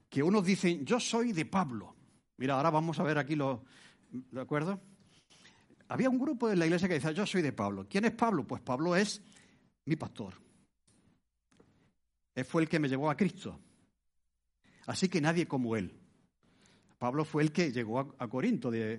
[0.09, 1.97] Que unos dicen, yo soy de Pablo.
[2.37, 3.65] Mira, ahora vamos a ver aquí lo,
[4.11, 4.81] ¿de acuerdo?
[5.89, 7.87] Había un grupo en la iglesia que decía, yo soy de Pablo.
[7.89, 8.47] ¿Quién es Pablo?
[8.47, 9.23] Pues Pablo es
[9.85, 10.35] mi pastor.
[12.37, 13.59] Él fue el que me llevó a Cristo.
[14.87, 15.99] Así que nadie como él.
[16.99, 18.99] Pablo fue el que llegó a, Corinto, de,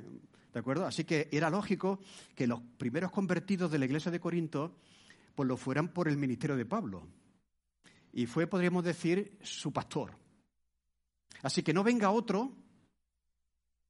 [0.53, 0.85] ¿de acuerdo?
[0.85, 1.99] Así que era lógico
[2.35, 4.75] que los primeros convertidos de la iglesia de Corinto
[5.35, 7.07] pues lo fueran por el ministerio de Pablo.
[8.11, 10.17] Y fue, podríamos decir, su pastor.
[11.43, 12.51] Así que no venga otro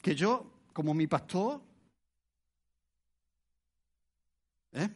[0.02, 1.62] que yo, como mi pastor,
[4.74, 4.90] ¿eh?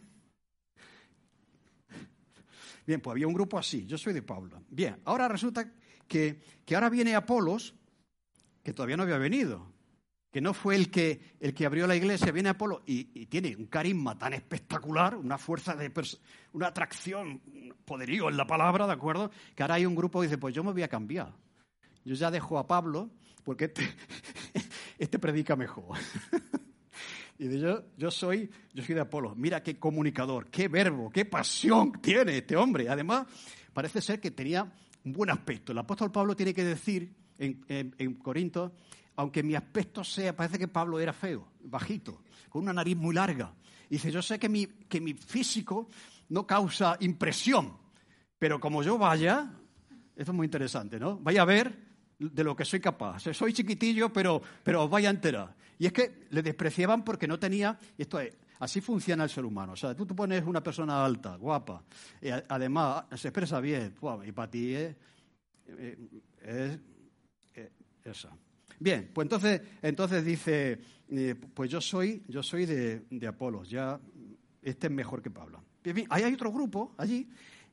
[2.86, 4.64] Bien, pues había un grupo así, yo soy de Pablo.
[4.70, 5.72] Bien, ahora resulta
[6.08, 7.76] que, que ahora viene Apolos,
[8.64, 9.72] que todavía no había venido
[10.32, 13.66] que no fue el que, el que abrió la iglesia, viene Apolo y, tiene un
[13.66, 15.92] carisma tan espectacular, una fuerza de
[16.54, 19.30] una atracción, un poderío en la palabra, ¿de acuerdo?
[19.54, 21.34] Que ahora hay un grupo que dice, pues yo me voy a cambiar.
[22.06, 23.10] Yo ya dejo a Pablo
[23.44, 23.84] porque este,
[24.98, 25.98] este predica mejor.
[27.42, 29.34] y de yo, yo, soy, yo soy de Apolo.
[29.36, 32.88] Mira qué comunicador, qué verbo, qué pasión tiene este hombre.
[32.88, 33.26] Además,
[33.74, 34.72] parece ser que tenía
[35.04, 35.72] un buen aspecto.
[35.72, 38.74] El apóstol Pablo tiene que decir en, en Corinto
[39.16, 43.54] aunque mi aspecto sea, parece que Pablo era feo, bajito, con una nariz muy larga.
[43.90, 45.88] dice, yo sé que mi, que mi físico
[46.30, 47.74] no causa impresión,
[48.40, 49.52] pero como yo vaya,
[50.16, 51.18] esto es muy interesante, ¿no?
[51.18, 51.78] Vaya a ver
[52.18, 53.24] de lo que soy capaz.
[53.34, 55.56] Soy chiquitillo, pero, pero os vaya a enterar.
[55.82, 59.74] Y es que le despreciaban porque no tenía, esto es, así funciona el ser humano.
[59.74, 61.84] O sea, tú te pones una persona alta, guapa,
[62.22, 64.96] y además se expresa bien, y para ti es,
[65.70, 65.98] eh,
[66.44, 66.80] es,
[67.56, 67.70] es
[68.04, 68.30] esa.
[68.80, 74.00] Bien, pues entonces, entonces dice, eh, pues yo soy, yo soy de, de, Apolos, ya
[74.62, 75.64] este es mejor que Pablo.
[76.12, 77.28] Hay otro grupo allí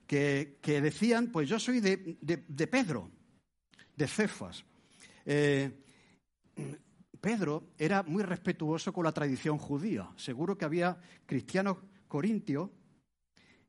[0.06, 3.10] que, decían, pues yo soy de, de, Pedro,
[3.94, 4.64] de Cefas.
[5.26, 5.70] Eh,
[7.20, 10.09] Pedro era muy respetuoso con la tradición judía.
[10.16, 12.70] Seguro que había cristianos corintios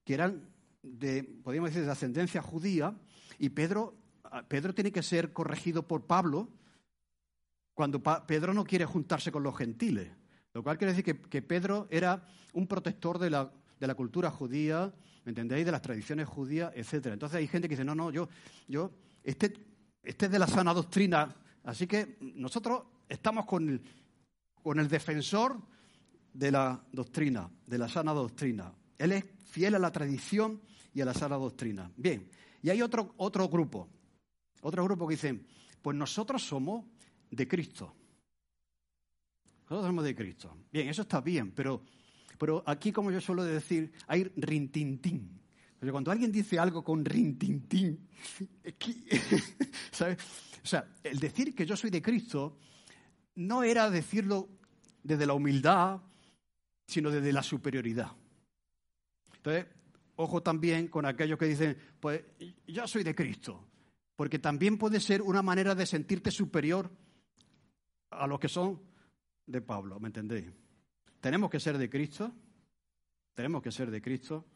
[0.03, 0.49] que eran
[0.81, 2.95] de, podríamos decir, de ascendencia judía,
[3.37, 3.95] y Pedro,
[4.47, 6.49] Pedro tiene que ser corregido por Pablo
[7.73, 10.09] cuando Pedro no quiere juntarse con los gentiles.
[10.53, 14.91] Lo cual quiere decir que, Pedro era un protector de la, de la, cultura judía,
[15.23, 15.65] ¿me entendéis?
[15.65, 17.07] De las tradiciones judías, etc.
[17.07, 18.27] Entonces hay gente que dice, no, no, yo,
[18.67, 18.91] yo
[19.23, 19.53] este,
[20.03, 23.81] este es de la sana doctrina, así que nosotros estamos con el,
[24.63, 25.59] con el defensor
[26.31, 28.71] de la doctrina, de la sana doctrina.
[28.97, 30.61] Él es fiel a la tradición
[30.93, 31.91] y a la sana doctrina.
[31.97, 32.29] Bien,
[32.61, 33.89] y hay otro, otro grupo,
[34.61, 35.39] otro grupo que dice,
[35.81, 36.85] pues nosotros somos
[37.31, 37.95] de Cristo.
[39.63, 40.55] Nosotros somos de Cristo.
[40.71, 41.83] Bien, eso está bien, pero,
[42.37, 45.39] pero aquí, como yo suelo decir, hay rintintín.
[45.91, 48.07] Cuando alguien dice algo con rintintín,
[49.91, 50.17] ¿sabes?
[50.61, 52.57] O sea, el decir que yo soy de Cristo
[53.39, 54.49] no era decirlo
[55.01, 56.01] desde la humildad,
[56.85, 58.11] sino desde la superioridad.
[59.37, 59.65] Entonces,
[60.17, 62.21] ojo también con aquellos que dicen, pues
[62.67, 63.65] yo soy de Cristo,
[64.17, 66.91] porque también puede ser una manera de sentirte superior
[68.09, 68.81] a los que son
[69.45, 70.47] de Pablo, ¿me entendéis?
[71.21, 72.33] Tenemos que ser de Cristo,
[73.33, 74.47] tenemos que ser de Cristo,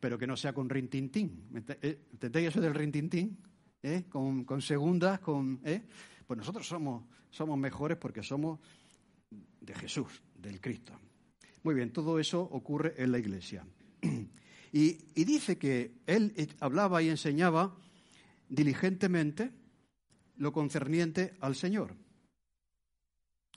[0.00, 1.50] pero que no sea con rintintín.
[1.82, 3.36] Eh, ¿Entendéis eso del rintintín?
[3.82, 4.04] ¿Eh?
[4.08, 5.60] Con, con, segundas, con...
[5.62, 5.82] ¿eh?
[6.26, 8.60] Pues nosotros somos, somos mejores porque somos
[9.60, 10.92] de Jesús, del Cristo.
[11.62, 13.66] Muy bien, todo eso ocurre en la iglesia.
[14.76, 17.76] Y, y dice que él hablaba y enseñaba
[18.48, 19.52] diligentemente
[20.36, 21.94] lo concerniente al Señor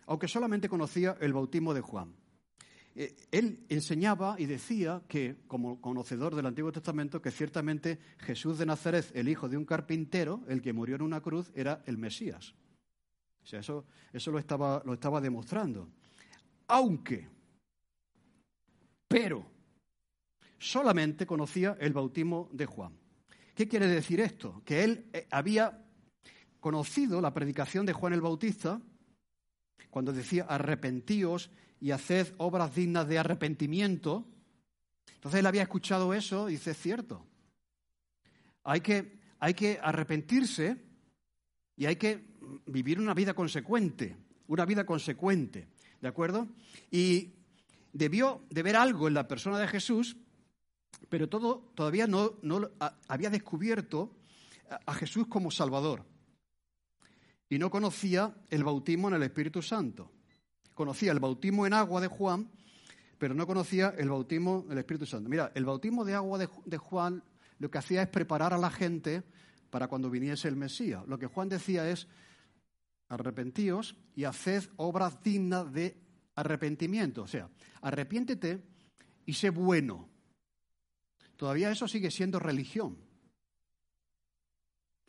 [0.07, 2.15] aunque solamente conocía el bautismo de Juan.
[2.99, 8.65] Eh, él enseñaba y decía que, como conocedor del Antiguo Testamento, que ciertamente Jesús de
[8.65, 12.55] Nazaret, el hijo de un carpintero, el que murió en una cruz, era el Mesías.
[13.43, 15.87] O sea, eso, eso lo, estaba, lo estaba demostrando.
[16.69, 17.29] Aunque,
[19.07, 19.45] pero,
[20.57, 22.97] solamente conocía el bautismo de Juan.
[23.53, 24.63] ¿Qué quiere decir esto?
[24.65, 25.85] Que él eh, había
[26.59, 28.81] conocido la predicación de Juan el Bautista,
[29.91, 34.25] cuando decía arrepentíos y haced obras dignas de arrepentimiento.
[35.15, 37.25] Entonces él había escuchado eso y dice, es cierto,
[38.63, 40.77] hay que, hay que arrepentirse
[41.75, 42.25] y hay que
[42.65, 44.15] vivir una vida consecuente,
[44.47, 45.67] una vida consecuente,
[46.01, 46.47] ¿de acuerdo?
[46.91, 47.33] Y
[47.93, 50.17] debió de ver algo en la persona de Jesús,
[51.09, 52.69] pero todo, todavía no, no
[53.07, 54.15] había descubierto
[54.85, 56.05] a Jesús como Salvador.
[57.49, 60.11] Y no conocía el bautismo en el Espíritu Santo.
[60.77, 62.51] Conocía el bautismo en agua de Juan,
[63.17, 65.27] pero no conocía el bautismo del Espíritu Santo.
[65.27, 67.23] Mira, el bautismo de agua de, Juan
[67.57, 69.23] lo que hacía es preparar a la gente
[69.71, 71.03] para cuando viniese el Mesías.
[71.07, 72.07] Lo que Juan decía es,
[73.09, 75.97] arrepentíos y haced obras dignas de
[76.35, 77.23] arrepentimiento.
[77.23, 77.49] O sea,
[77.81, 78.61] arrepiéntete
[79.25, 80.07] y sé bueno.
[81.37, 82.99] Todavía eso sigue siendo religión.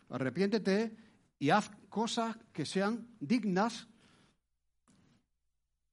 [0.08, 0.96] Arrepiéntete
[1.38, 3.86] y haz cosas que sean dignas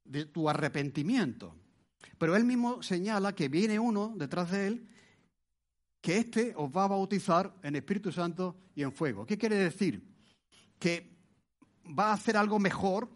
[0.05, 1.55] de tu arrepentimiento.
[2.17, 4.89] Pero él mismo señala que viene uno detrás de él
[6.01, 9.25] que éste os va a bautizar en Espíritu Santo y en fuego.
[9.25, 10.07] ¿Qué quiere decir?
[10.77, 11.17] Que
[11.97, 13.09] va a hacer algo mejor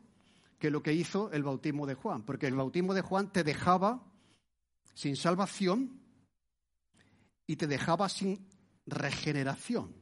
[0.58, 4.04] que lo que hizo el bautismo de Juan, porque el bautismo de Juan te dejaba
[4.95, 6.02] sin salvación
[7.45, 8.47] y te dejaba sin
[8.86, 9.95] regeneración.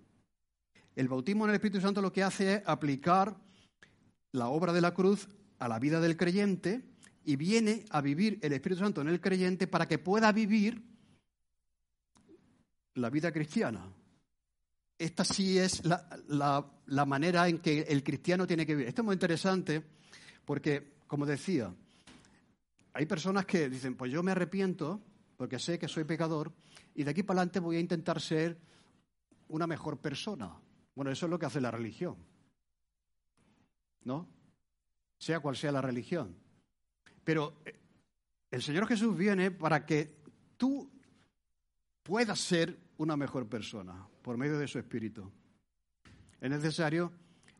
[0.95, 3.37] El bautismo en el Espíritu Santo lo que hace es aplicar
[4.31, 6.83] la obra de la cruz a la vida del creyente
[7.23, 10.81] y viene a vivir el Espíritu Santo en el creyente para que pueda vivir
[12.95, 13.85] la vida cristiana.
[14.97, 18.87] Esta sí es la, manera en que el cristiano tiene que vivir.
[18.87, 19.83] Esto es muy interesante
[20.45, 21.73] porque, como decía,
[22.93, 25.01] hay personas que dicen, pues yo me arrepiento
[25.35, 26.51] porque sé que soy pecador
[26.95, 28.57] y de aquí para adelante voy a intentar ser
[29.49, 30.59] una mejor persona.
[30.95, 32.15] Bueno, eso es lo que hace la religión.
[34.03, 34.27] ¿No?
[35.17, 36.35] Sea cual sea la religión.
[37.23, 37.75] Pero eh,
[38.51, 40.17] el Señor Jesús viene para que
[40.57, 40.89] tú
[42.03, 45.31] puedas ser una mejor persona por medio de su Espíritu.
[46.39, 47.11] Es necesario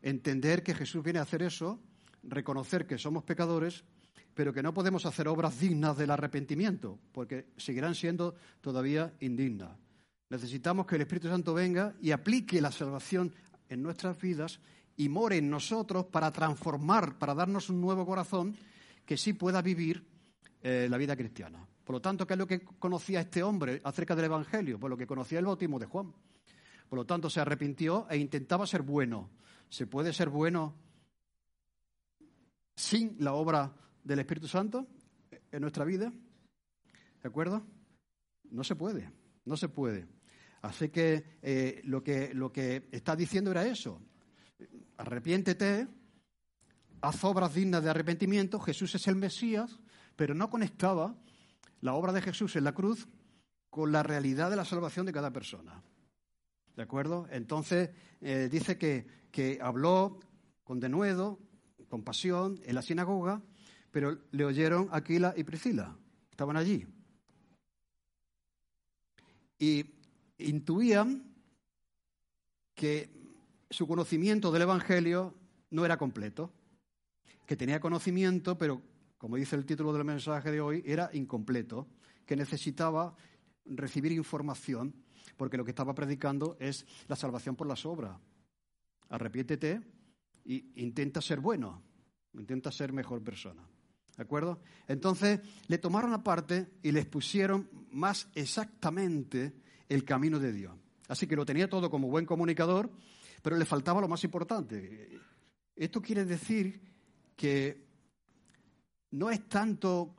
[0.02, 1.80] entender que Jesús viene a hacer eso,
[2.22, 3.84] reconocer que somos pecadores,
[4.34, 9.76] pero que no podemos hacer obras dignas del arrepentimiento, porque seguirán siendo todavía indignas.
[10.30, 13.34] Necesitamos que el Espíritu Santo venga y aplique la salvación
[13.68, 14.60] en nuestras vidas
[14.98, 18.56] y more en nosotros para transformar, para darnos un nuevo corazón
[19.06, 20.04] que sí pueda vivir
[20.60, 21.66] eh, la vida cristiana.
[21.84, 24.78] Por lo tanto, ¿qué es lo que conocía este hombre acerca del Evangelio?
[24.78, 26.12] Pues lo que conocía el bautismo de Juan.
[26.88, 29.30] Por lo tanto, se arrepintió e intentaba ser bueno.
[29.68, 30.74] ¿Se puede ser bueno
[32.74, 34.88] sin la obra del Espíritu Santo
[35.52, 36.12] en nuestra vida?
[37.22, 37.62] ¿De acuerdo?
[38.50, 39.12] No se puede,
[39.44, 40.08] no se puede.
[40.60, 44.00] Así que, eh, lo que lo que está diciendo era eso.
[44.98, 45.86] Arrepiéntete,
[47.00, 49.78] haz obras dignas de arrepentimiento, Jesús es el Mesías,
[50.16, 51.16] pero no conectaba
[51.80, 53.06] la obra de Jesús en la cruz
[53.70, 55.84] con la realidad de la salvación de cada persona.
[56.74, 57.28] ¿De acuerdo?
[57.30, 60.18] Entonces eh, dice que, que habló
[60.64, 61.38] con denuedo,
[61.88, 63.40] con pasión, en la sinagoga,
[63.92, 65.96] pero le oyeron Aquila y Priscila.
[66.30, 66.86] Estaban allí.
[69.60, 69.86] Y
[70.38, 71.34] intuían
[72.74, 73.17] que
[73.70, 75.34] su conocimiento del Evangelio
[75.70, 76.52] no era completo
[77.46, 78.82] que tenía conocimiento, pero
[79.16, 81.88] como dice el título del mensaje de hoy, era incompleto,
[82.26, 83.16] que necesitaba
[83.64, 84.94] recibir información,
[85.36, 88.18] porque lo que estaba predicando es la salvación por las obras.
[89.08, 89.80] Arrepiéntete
[90.44, 91.82] e intenta ser bueno,
[92.34, 93.66] intenta ser mejor persona.
[94.16, 94.60] ¿De acuerdo?
[94.86, 99.54] Entonces le tomaron aparte y le expusieron más exactamente
[99.88, 100.76] el camino de Dios.
[101.08, 102.90] Así que lo tenía todo como buen comunicador,
[103.42, 105.20] pero le faltaba lo más importante.
[105.74, 106.80] Esto quiere decir
[107.36, 107.86] que
[109.12, 110.14] no es tanto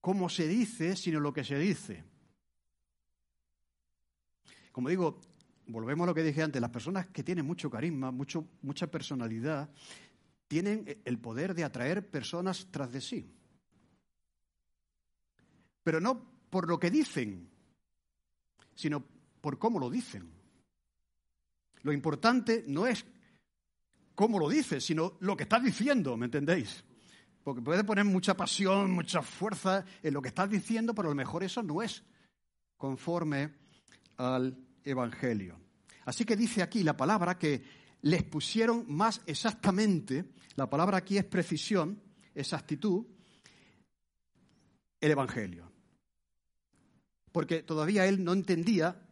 [0.00, 2.04] cómo se dice, sino lo que se dice.
[4.72, 5.20] Como digo,
[5.66, 9.70] volvemos a lo que dije antes, las personas que tienen mucho carisma, mucho, mucha personalidad,
[10.48, 13.32] tienen el poder de atraer personas tras de sí.
[15.82, 17.50] Pero no por lo que dicen,
[18.74, 19.04] sino
[19.40, 20.35] por cómo lo dicen.
[21.86, 23.06] Lo importante no es
[24.16, 26.82] cómo lo dices, sino lo que estás diciendo, ¿me entendéis?
[27.44, 31.14] Porque puedes poner mucha pasión, mucha fuerza en lo que estás diciendo, pero a lo
[31.14, 32.02] mejor eso no es
[32.76, 33.54] conforme
[34.16, 35.60] al Evangelio.
[36.06, 37.62] Así que dice aquí la palabra que
[38.02, 42.02] les pusieron más exactamente, la palabra aquí es precisión,
[42.34, 43.06] exactitud,
[45.00, 45.70] el Evangelio.
[47.30, 49.06] Porque todavía él no entendía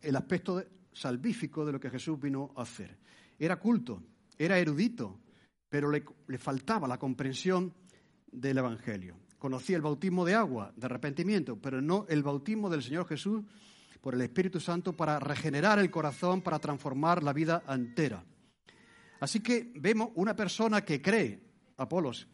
[0.00, 2.96] el aspecto salvífico de lo que Jesús vino a hacer.
[3.38, 4.02] Era culto,
[4.38, 5.18] era erudito,
[5.68, 6.02] pero le,
[6.38, 7.72] faltaba la comprensión
[8.30, 9.16] del Evangelio.
[9.38, 13.42] Conocía el bautismo de agua, de arrepentimiento, pero no el bautismo del Señor Jesús
[14.00, 18.24] por el Espíritu Santo para regenerar el corazón, para transformar la vida entera.
[19.20, 21.40] Así que vemos una persona que cree,
[21.76, 22.26] Apolos,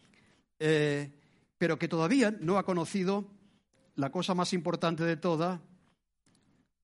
[0.59, 1.13] eh,
[1.59, 3.27] pero que todavía no ha conocido
[3.97, 5.61] la cosa más importante de todas,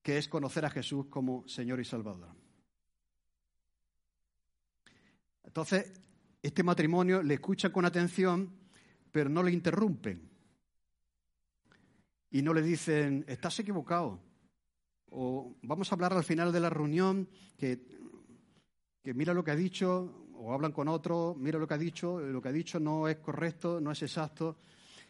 [0.03, 2.35] que es conocer a Jesús como Señor y Salvador.
[5.45, 5.93] Entonces,
[6.43, 8.53] este matrimonio le escucha con atención,
[9.13, 10.29] pero no le interrumpen.
[12.31, 14.21] Y no le dicen, estás equivocado.
[15.11, 17.29] O vamos a hablar al final de la reunión
[17.59, 17.87] que,
[19.03, 22.19] que mira lo que ha dicho, o hablan con otro, mira lo que ha dicho,
[22.19, 24.57] lo que ha dicho no es correcto, no es exacto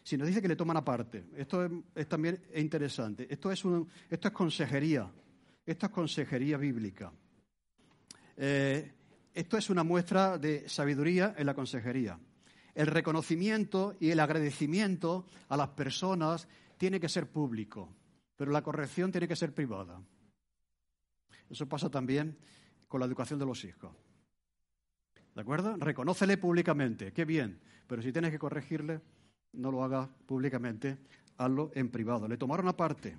[0.03, 1.23] si nos dice que le toman aparte.
[1.35, 3.25] Esto es, también interesante.
[3.29, 3.63] Esto es,
[4.09, 5.09] esto es consejería.
[5.65, 7.11] Esto es consejería bíblica.
[8.35, 8.91] Eh,
[9.33, 12.19] esto es una muestra de sabiduría en la consejería.
[12.75, 16.47] El reconocimiento y el agradecimiento a las personas
[16.77, 17.89] tiene que ser público,
[18.35, 20.01] pero la corrección tiene que ser privada.
[21.49, 22.37] Eso pasa también
[22.87, 23.95] con la educación de los hijos.
[25.35, 25.77] ¿De acuerdo?
[25.77, 29.01] Reconócele públicamente, qué bien, pero si tienes que corregirle,
[29.53, 30.97] no lo haga públicamente,
[31.37, 32.27] hazlo en privado.
[32.27, 33.17] Le tomaron aparte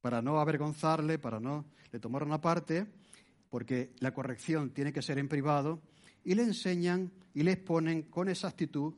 [0.00, 1.64] para no avergonzarle, para no.
[1.92, 2.86] Le tomaron aparte
[3.48, 5.80] porque la corrección tiene que ser en privado
[6.24, 8.94] y le enseñan y le exponen con exactitud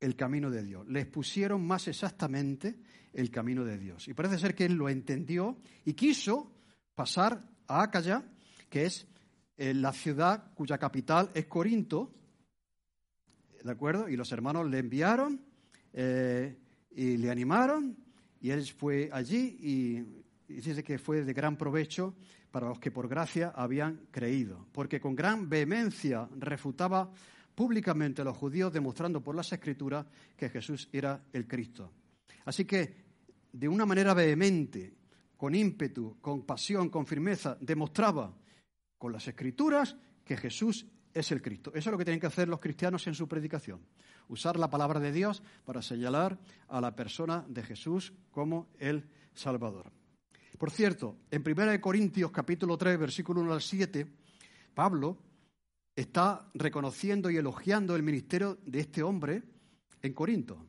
[0.00, 0.86] el camino de Dios.
[0.86, 2.78] Le expusieron más exactamente
[3.12, 4.08] el camino de Dios.
[4.08, 6.52] Y parece ser que él lo entendió y quiso
[6.94, 8.22] pasar a Acaya,
[8.68, 9.06] que es
[9.56, 12.12] eh, la ciudad cuya capital es Corinto,
[13.62, 14.08] ¿de acuerdo?
[14.08, 15.40] Y los hermanos le enviaron
[15.92, 16.56] eh,
[16.90, 17.96] y le animaron
[18.40, 22.14] y él fue allí y, dice que fue de gran provecho
[22.50, 27.10] para los que por gracia habían creído, porque con gran vehemencia refutaba
[27.54, 30.06] públicamente a los judíos demostrando por las escrituras
[30.36, 31.92] que Jesús era el Cristo.
[32.46, 32.94] Así que
[33.52, 34.94] de una manera vehemente,
[35.36, 38.34] con ímpetu, con pasión, con firmeza, demostraba
[38.96, 40.86] con las escrituras que Jesús
[41.20, 41.70] es el Cristo.
[41.74, 43.80] Eso es lo que tienen que hacer los cristianos en su predicación.
[44.28, 46.38] Usar la palabra de Dios para señalar
[46.68, 49.90] a la persona de Jesús como el Salvador.
[50.58, 54.06] Por cierto, en 1 Corintios capítulo 3, versículo 1 al 7,
[54.74, 55.18] Pablo
[55.94, 59.42] está reconociendo y elogiando el ministerio de este hombre
[60.02, 60.64] en Corinto.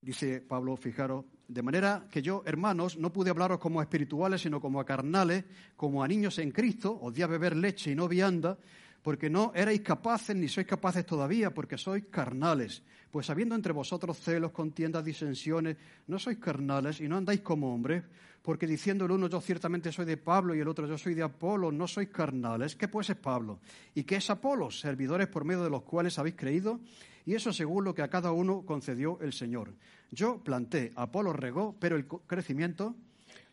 [0.00, 4.60] Dice Pablo, fijaros, de manera que yo, hermanos, no pude hablaros como a espirituales, sino
[4.60, 5.44] como a carnales,
[5.76, 8.58] como a niños en Cristo, os di a beber leche y no vianda,
[9.04, 12.82] porque no erais capaces ni sois capaces todavía, porque sois carnales.
[13.10, 15.76] Pues habiendo entre vosotros celos, contiendas, disensiones,
[16.06, 18.02] no sois carnales y no andáis como hombres,
[18.40, 21.22] porque diciendo el uno yo ciertamente soy de Pablo y el otro yo soy de
[21.22, 22.76] Apolo, no sois carnales.
[22.76, 23.60] ¿Qué pues es Pablo?
[23.94, 24.70] ¿Y qué es Apolo?
[24.70, 26.80] Servidores por medio de los cuales habéis creído,
[27.26, 29.74] y eso según lo que a cada uno concedió el Señor.
[30.12, 32.96] Yo planté, Apolo regó, pero el crecimiento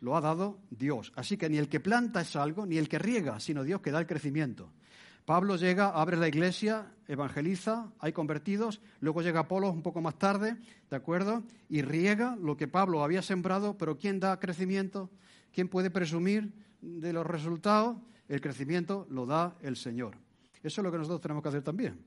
[0.00, 1.12] lo ha dado Dios.
[1.14, 3.90] Así que ni el que planta es algo, ni el que riega, sino Dios que
[3.90, 4.72] da el crecimiento.
[5.24, 10.56] Pablo llega, abre la iglesia, evangeliza, hay convertidos, luego llega Apolo un poco más tarde,
[10.90, 11.44] ¿de acuerdo?
[11.68, 15.10] Y riega lo que Pablo había sembrado, pero ¿quién da crecimiento?
[15.52, 17.98] ¿Quién puede presumir de los resultados?
[18.28, 20.16] El crecimiento lo da el Señor.
[20.62, 22.04] Eso es lo que nosotros tenemos que hacer también.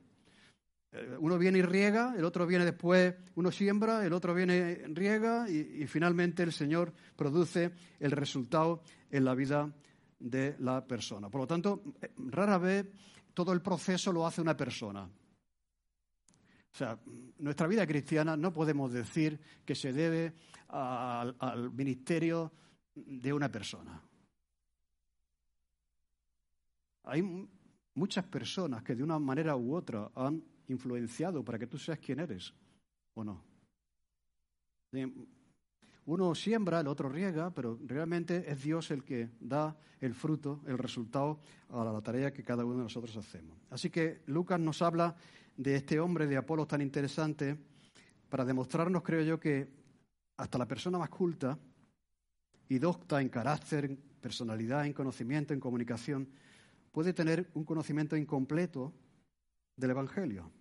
[0.92, 4.94] Eh, uno viene y riega, el otro viene después, uno siembra, el otro viene y
[4.94, 9.72] riega y, y finalmente el Señor produce el resultado en la vida
[10.18, 11.28] de la persona.
[11.28, 11.82] Por lo tanto,
[12.16, 12.86] rara vez
[13.34, 15.04] todo el proceso lo hace una persona.
[15.04, 16.98] O sea,
[17.38, 20.34] nuestra vida cristiana no podemos decir que se debe
[20.68, 22.52] al, al ministerio
[22.94, 24.02] de una persona.
[27.04, 27.22] Hay
[27.94, 32.20] muchas personas que de una manera u otra han influenciado para que tú seas quien
[32.20, 32.52] eres,
[33.14, 33.42] ¿o no?
[36.06, 40.78] Uno siembra, el otro riega, pero realmente es Dios el que da el fruto, el
[40.78, 43.58] resultado a la tarea que cada uno de nosotros hacemos.
[43.70, 45.16] Así que Lucas nos habla
[45.56, 47.58] de este hombre de Apolo tan interesante
[48.28, 49.68] para demostrarnos, creo yo, que
[50.36, 51.58] hasta la persona más culta
[52.68, 56.28] y docta en carácter, en personalidad, en conocimiento, en comunicación,
[56.92, 58.92] puede tener un conocimiento incompleto
[59.76, 60.52] del Evangelio.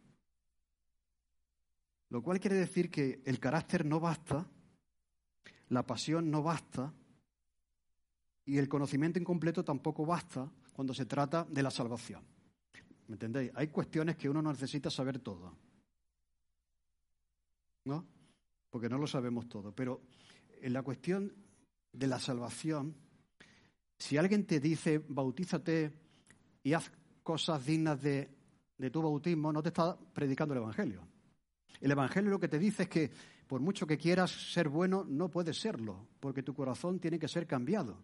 [2.10, 4.48] Lo cual quiere decir que el carácter no basta
[5.70, 6.94] la pasión no basta
[8.46, 12.24] y el conocimiento incompleto tampoco basta cuando se trata de la salvación.
[13.08, 13.52] ¿Me entendéis?
[13.56, 15.54] Hay cuestiones que uno no necesita saber todo.
[17.86, 18.06] ¿No?
[18.70, 19.72] Porque no lo sabemos todo.
[19.72, 20.02] Pero
[20.62, 21.34] en la cuestión
[21.92, 22.96] de la salvación,
[23.98, 25.94] si alguien te dice, bautízate
[26.64, 26.92] y haz
[27.24, 28.30] cosas dignas de,
[28.78, 31.08] de tu bautismo, no te está predicando el Evangelio.
[31.80, 33.12] El Evangelio lo que te dice es que
[33.48, 37.46] por mucho que quieras ser bueno, no puedes serlo, porque tu corazón tiene que ser
[37.46, 37.98] cambiado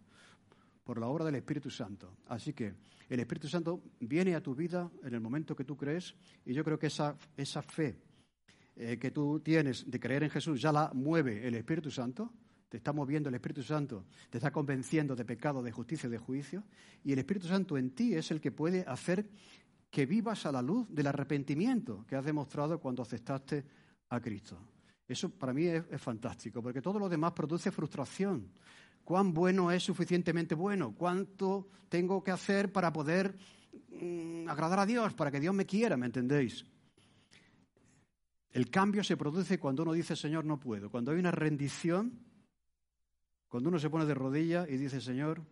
[0.84, 2.16] por la obra del Espíritu Santo.
[2.26, 2.74] Así que
[3.08, 6.14] el Espíritu Santo viene a tu vida en el momento que tú crees
[6.44, 7.98] y yo creo que esa, esa fe
[8.76, 12.32] eh, que tú tienes de creer en Jesús ya la mueve el Espíritu Santo,
[12.68, 16.18] te está moviendo el Espíritu Santo, te está convenciendo de pecado, de justicia y de
[16.18, 16.64] juicio,
[17.04, 19.28] y el Espíritu Santo en ti es el que puede hacer
[19.90, 23.62] que vivas a la luz del arrepentimiento que has demostrado cuando aceptaste
[24.08, 24.58] a Cristo.
[25.06, 28.50] Eso para mí es, fantástico, porque todo lo demás produce frustración.
[29.04, 30.94] ¿Cuán bueno es suficientemente bueno?
[30.96, 33.36] ¿Cuánto tengo que hacer para poder
[34.00, 35.96] mm, agradar a Dios, para que Dios me quiera?
[35.96, 36.64] ¿Me entendéis?
[38.52, 40.90] El cambio se produce cuando uno dice, Señor, no puedo.
[40.90, 42.20] Cuando hay una rendición,
[43.48, 45.42] cuando uno se pone de rodillas y dice, Señor,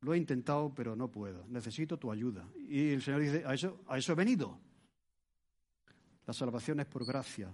[0.00, 1.46] lo he intentado, pero no puedo.
[1.48, 2.48] Necesito tu ayuda.
[2.68, 4.58] Y el Señor dice, a eso, a eso he venido.
[6.26, 7.52] La salvación es por gracia.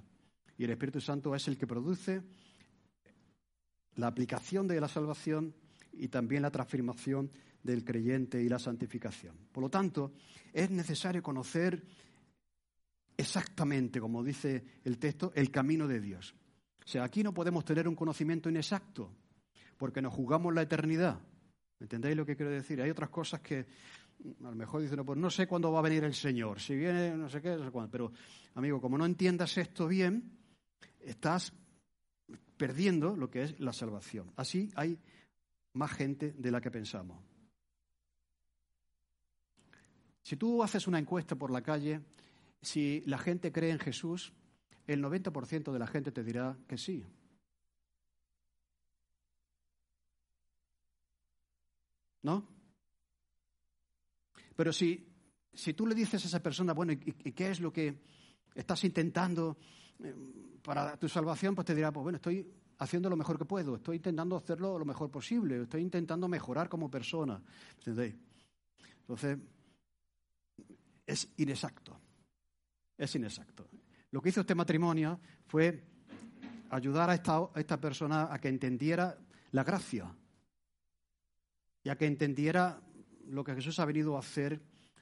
[0.58, 2.22] Y el Espíritu Santo es el que produce
[3.96, 5.54] la aplicación de la salvación
[5.92, 7.30] y también la transformación
[7.62, 9.36] del creyente y la santificación.
[9.50, 10.12] Por lo tanto,
[10.52, 11.82] es necesario conocer
[13.16, 16.34] exactamente, como dice el texto, el camino de Dios.
[16.84, 19.10] O sea, aquí no podemos tener un conocimiento inexacto,
[19.78, 21.18] porque nos jugamos la eternidad.
[21.80, 22.80] ¿Entendéis lo que quiero decir?
[22.82, 23.66] Hay otras cosas que
[24.40, 27.16] a lo mejor dicen, pues no sé cuándo va a venir el Señor, si viene,
[27.16, 27.90] no sé qué, no sé cuándo.
[27.90, 28.12] Pero,
[28.54, 30.30] amigo, como no entiendas esto bien,
[31.04, 31.52] estás
[32.56, 34.32] perdiendo lo que es la salvación.
[34.36, 34.98] Así hay
[35.74, 37.22] más gente de la que pensamos.
[40.22, 42.00] Si tú haces una encuesta por la calle,
[42.62, 44.32] si la gente cree en Jesús,
[44.86, 47.04] el 90% de la gente te dirá que sí.
[52.22, 52.48] ¿No?
[54.56, 55.06] Pero si,
[55.52, 58.00] si tú le dices a esa persona, bueno, ¿y, qué es lo que
[58.54, 59.58] estás intentando
[60.62, 61.54] para tu salvación?
[61.54, 62.46] Pues te dirá, pues bueno, estoy
[62.78, 66.90] haciendo lo mejor que puedo, estoy intentando hacerlo lo mejor posible, estoy intentando mejorar como
[66.90, 67.40] persona.
[67.78, 68.14] ¿Entendéis?
[69.00, 69.38] Entonces,
[71.06, 71.98] es inexacto.
[72.96, 73.68] Es inexacto.
[74.10, 75.84] Lo que hizo este matrimonio fue
[76.70, 79.18] ayudar a esta, a esta persona a que entendiera
[79.52, 80.14] la gracia
[81.82, 82.80] y a que entendiera
[83.26, 84.60] lo que Jesús ha venido a hacer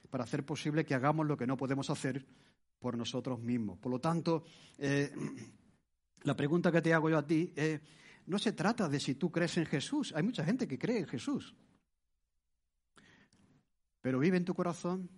[0.09, 2.25] para hacer posible que hagamos lo que no podemos hacer
[2.83, 3.79] por nosotros mismos.
[3.79, 4.43] Por lo tanto,
[4.77, 5.09] eh,
[6.23, 7.79] la pregunta que te hago yo a ti es,
[8.25, 10.11] no se trata de si tú crees en Jesús.
[10.13, 11.55] Hay mucha gente que cree en Jesús.
[14.01, 15.09] Pero vive en tu corazón.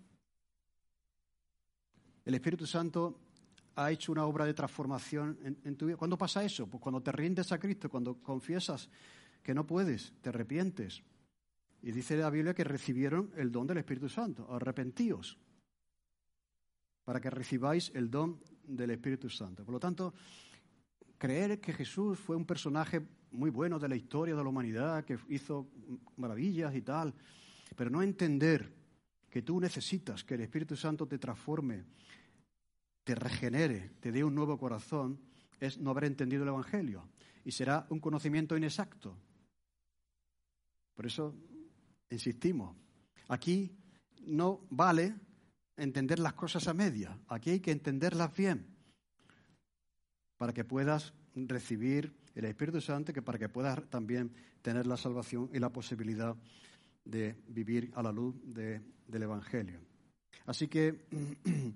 [2.23, 3.19] El Espíritu Santo
[3.77, 5.97] ha hecho una obra de transformación en, en, tu vida.
[5.97, 6.67] ¿Cuándo pasa eso?
[6.67, 8.89] Pues cuando te rindes a Cristo, cuando confiesas
[9.41, 11.01] que no puedes, te arrepientes.
[11.81, 14.53] Y dice la Biblia que recibieron el don del Espíritu Santo.
[14.53, 15.39] Arrepentíos
[17.05, 19.63] para que recibáis el don del Espíritu Santo.
[19.63, 20.13] Por lo tanto,
[21.17, 23.01] creer que Jesús fue un personaje
[23.31, 25.67] muy bueno de la historia de la humanidad, que hizo
[26.17, 27.13] maravillas y tal,
[27.75, 28.73] pero no entender
[29.29, 31.85] que tú necesitas que el Espíritu Santo te transforme,
[33.03, 35.19] te regenere, te dé un nuevo corazón,
[35.59, 37.07] es no haber entendido el Evangelio.
[37.43, 39.15] Y será un conocimiento inexacto.
[40.95, 41.35] Por eso
[42.09, 42.75] insistimos.
[43.27, 43.71] Aquí
[44.25, 45.13] no vale
[45.77, 47.17] entender las cosas a media.
[47.27, 48.65] Aquí hay que entenderlas bien
[50.37, 55.49] para que puedas recibir el Espíritu Santo, que para que puedas también tener la salvación
[55.53, 56.35] y la posibilidad
[57.03, 59.79] de vivir a la luz del Evangelio.
[60.45, 61.05] Así que,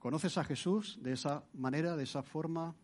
[0.00, 2.74] ¿conoces a Jesús de esa manera, de esa forma?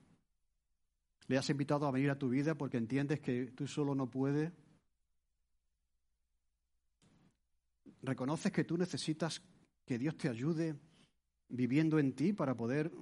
[1.26, 4.52] ¿Le has invitado a venir a tu vida porque entiendes que tú solo no puedes?
[8.02, 9.42] ¿Reconoces que tú necesitas
[9.90, 10.76] que Dios te ayude
[11.48, 12.92] viviendo en ti para poder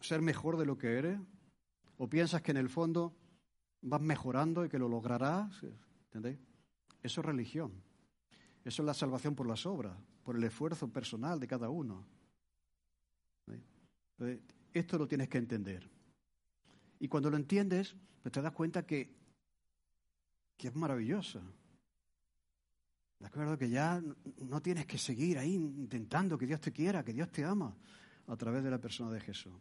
[0.00, 1.20] ser mejor de lo que eres?
[1.98, 3.14] ¿O piensas que en el fondo
[3.82, 5.62] vas mejorando y que lo lograrás?
[6.04, 6.38] ¿Entendéis?
[7.02, 7.70] Eso es religión.
[8.64, 9.94] Eso es la salvación por las obras,
[10.24, 12.06] por el esfuerzo personal de cada uno.
[14.72, 15.86] esto lo tienes que entender.
[16.98, 19.14] Y cuando lo entiendes, pues te das cuenta que,
[20.56, 21.42] que es maravilloso.
[23.22, 23.56] ¿De acuerdo?
[23.56, 24.02] Que ya
[24.40, 27.72] no tienes que seguir ahí intentando que Dios te quiera, que Dios te ama
[28.26, 29.54] a través de la persona de Jesús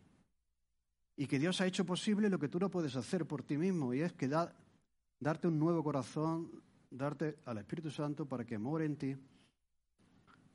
[1.16, 3.94] y que Dios ha hecho posible lo que tú no puedes hacer por ti mismo,
[3.94, 6.50] y es que darte un nuevo corazón,
[6.90, 9.16] darte al Espíritu Santo para que more en ti,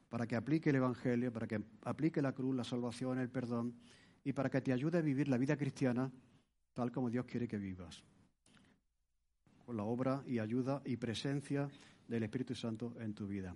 [0.09, 3.77] para que aplique el Evangelio, para que aplique la cruz, la salvación, el perdón,
[4.25, 6.11] y para que te ayude a vivir la vida cristiana
[6.75, 8.03] tal como Dios quiere que vivas,
[9.65, 11.69] con la obra y ayuda y presencia
[12.07, 13.55] del Espíritu Santo en tu vida.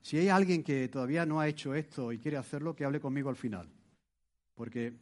[0.00, 3.28] Si hay alguien que todavía no ha hecho esto y quiere hacerlo, que hable conmigo
[3.28, 3.68] al final,
[4.54, 4.94] porque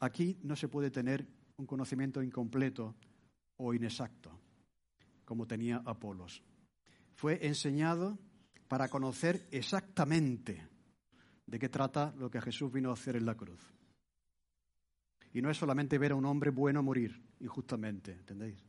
[0.00, 2.94] Aquí no se puede tener un conocimiento incompleto
[3.56, 4.30] o inexacto,
[5.24, 6.42] como tenía Apolos.
[7.14, 8.18] Fue enseñado
[8.68, 10.68] para conocer exactamente
[11.46, 13.60] de qué trata lo que Jesús vino a hacer en la cruz.
[15.32, 18.62] Y no es solamente ver a un hombre bueno morir injustamente, ¿entendéis?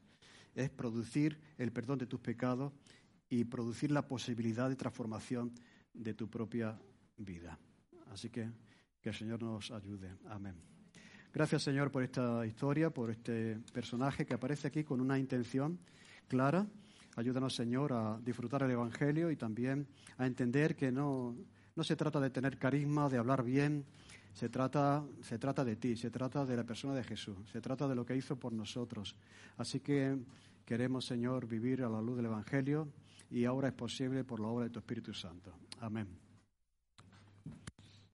[0.55, 2.71] Es producir el perdón de tus pecados
[3.29, 5.53] y producir la posibilidad de transformación
[5.93, 6.79] de tu propia
[7.17, 7.57] vida.
[8.11, 8.49] Así que
[9.01, 10.11] que el Señor nos ayude.
[10.27, 10.55] Amén.
[11.33, 15.79] Gracias, Señor, por esta historia, por este personaje que aparece aquí con una intención
[16.27, 16.65] clara.
[17.15, 21.35] Ayúdanos, Señor, a disfrutar el Evangelio y también a entender que no,
[21.75, 23.85] no se trata de tener carisma, de hablar bien,
[24.33, 27.87] se trata, se trata de ti, se trata de la persona de Jesús, se trata
[27.87, 29.15] de lo que hizo por nosotros.
[29.57, 30.17] Así que
[30.65, 32.87] queremos, Señor, vivir a la luz del Evangelio
[33.29, 35.53] y ahora es posible por la obra de tu Espíritu Santo.
[35.79, 36.26] Amén.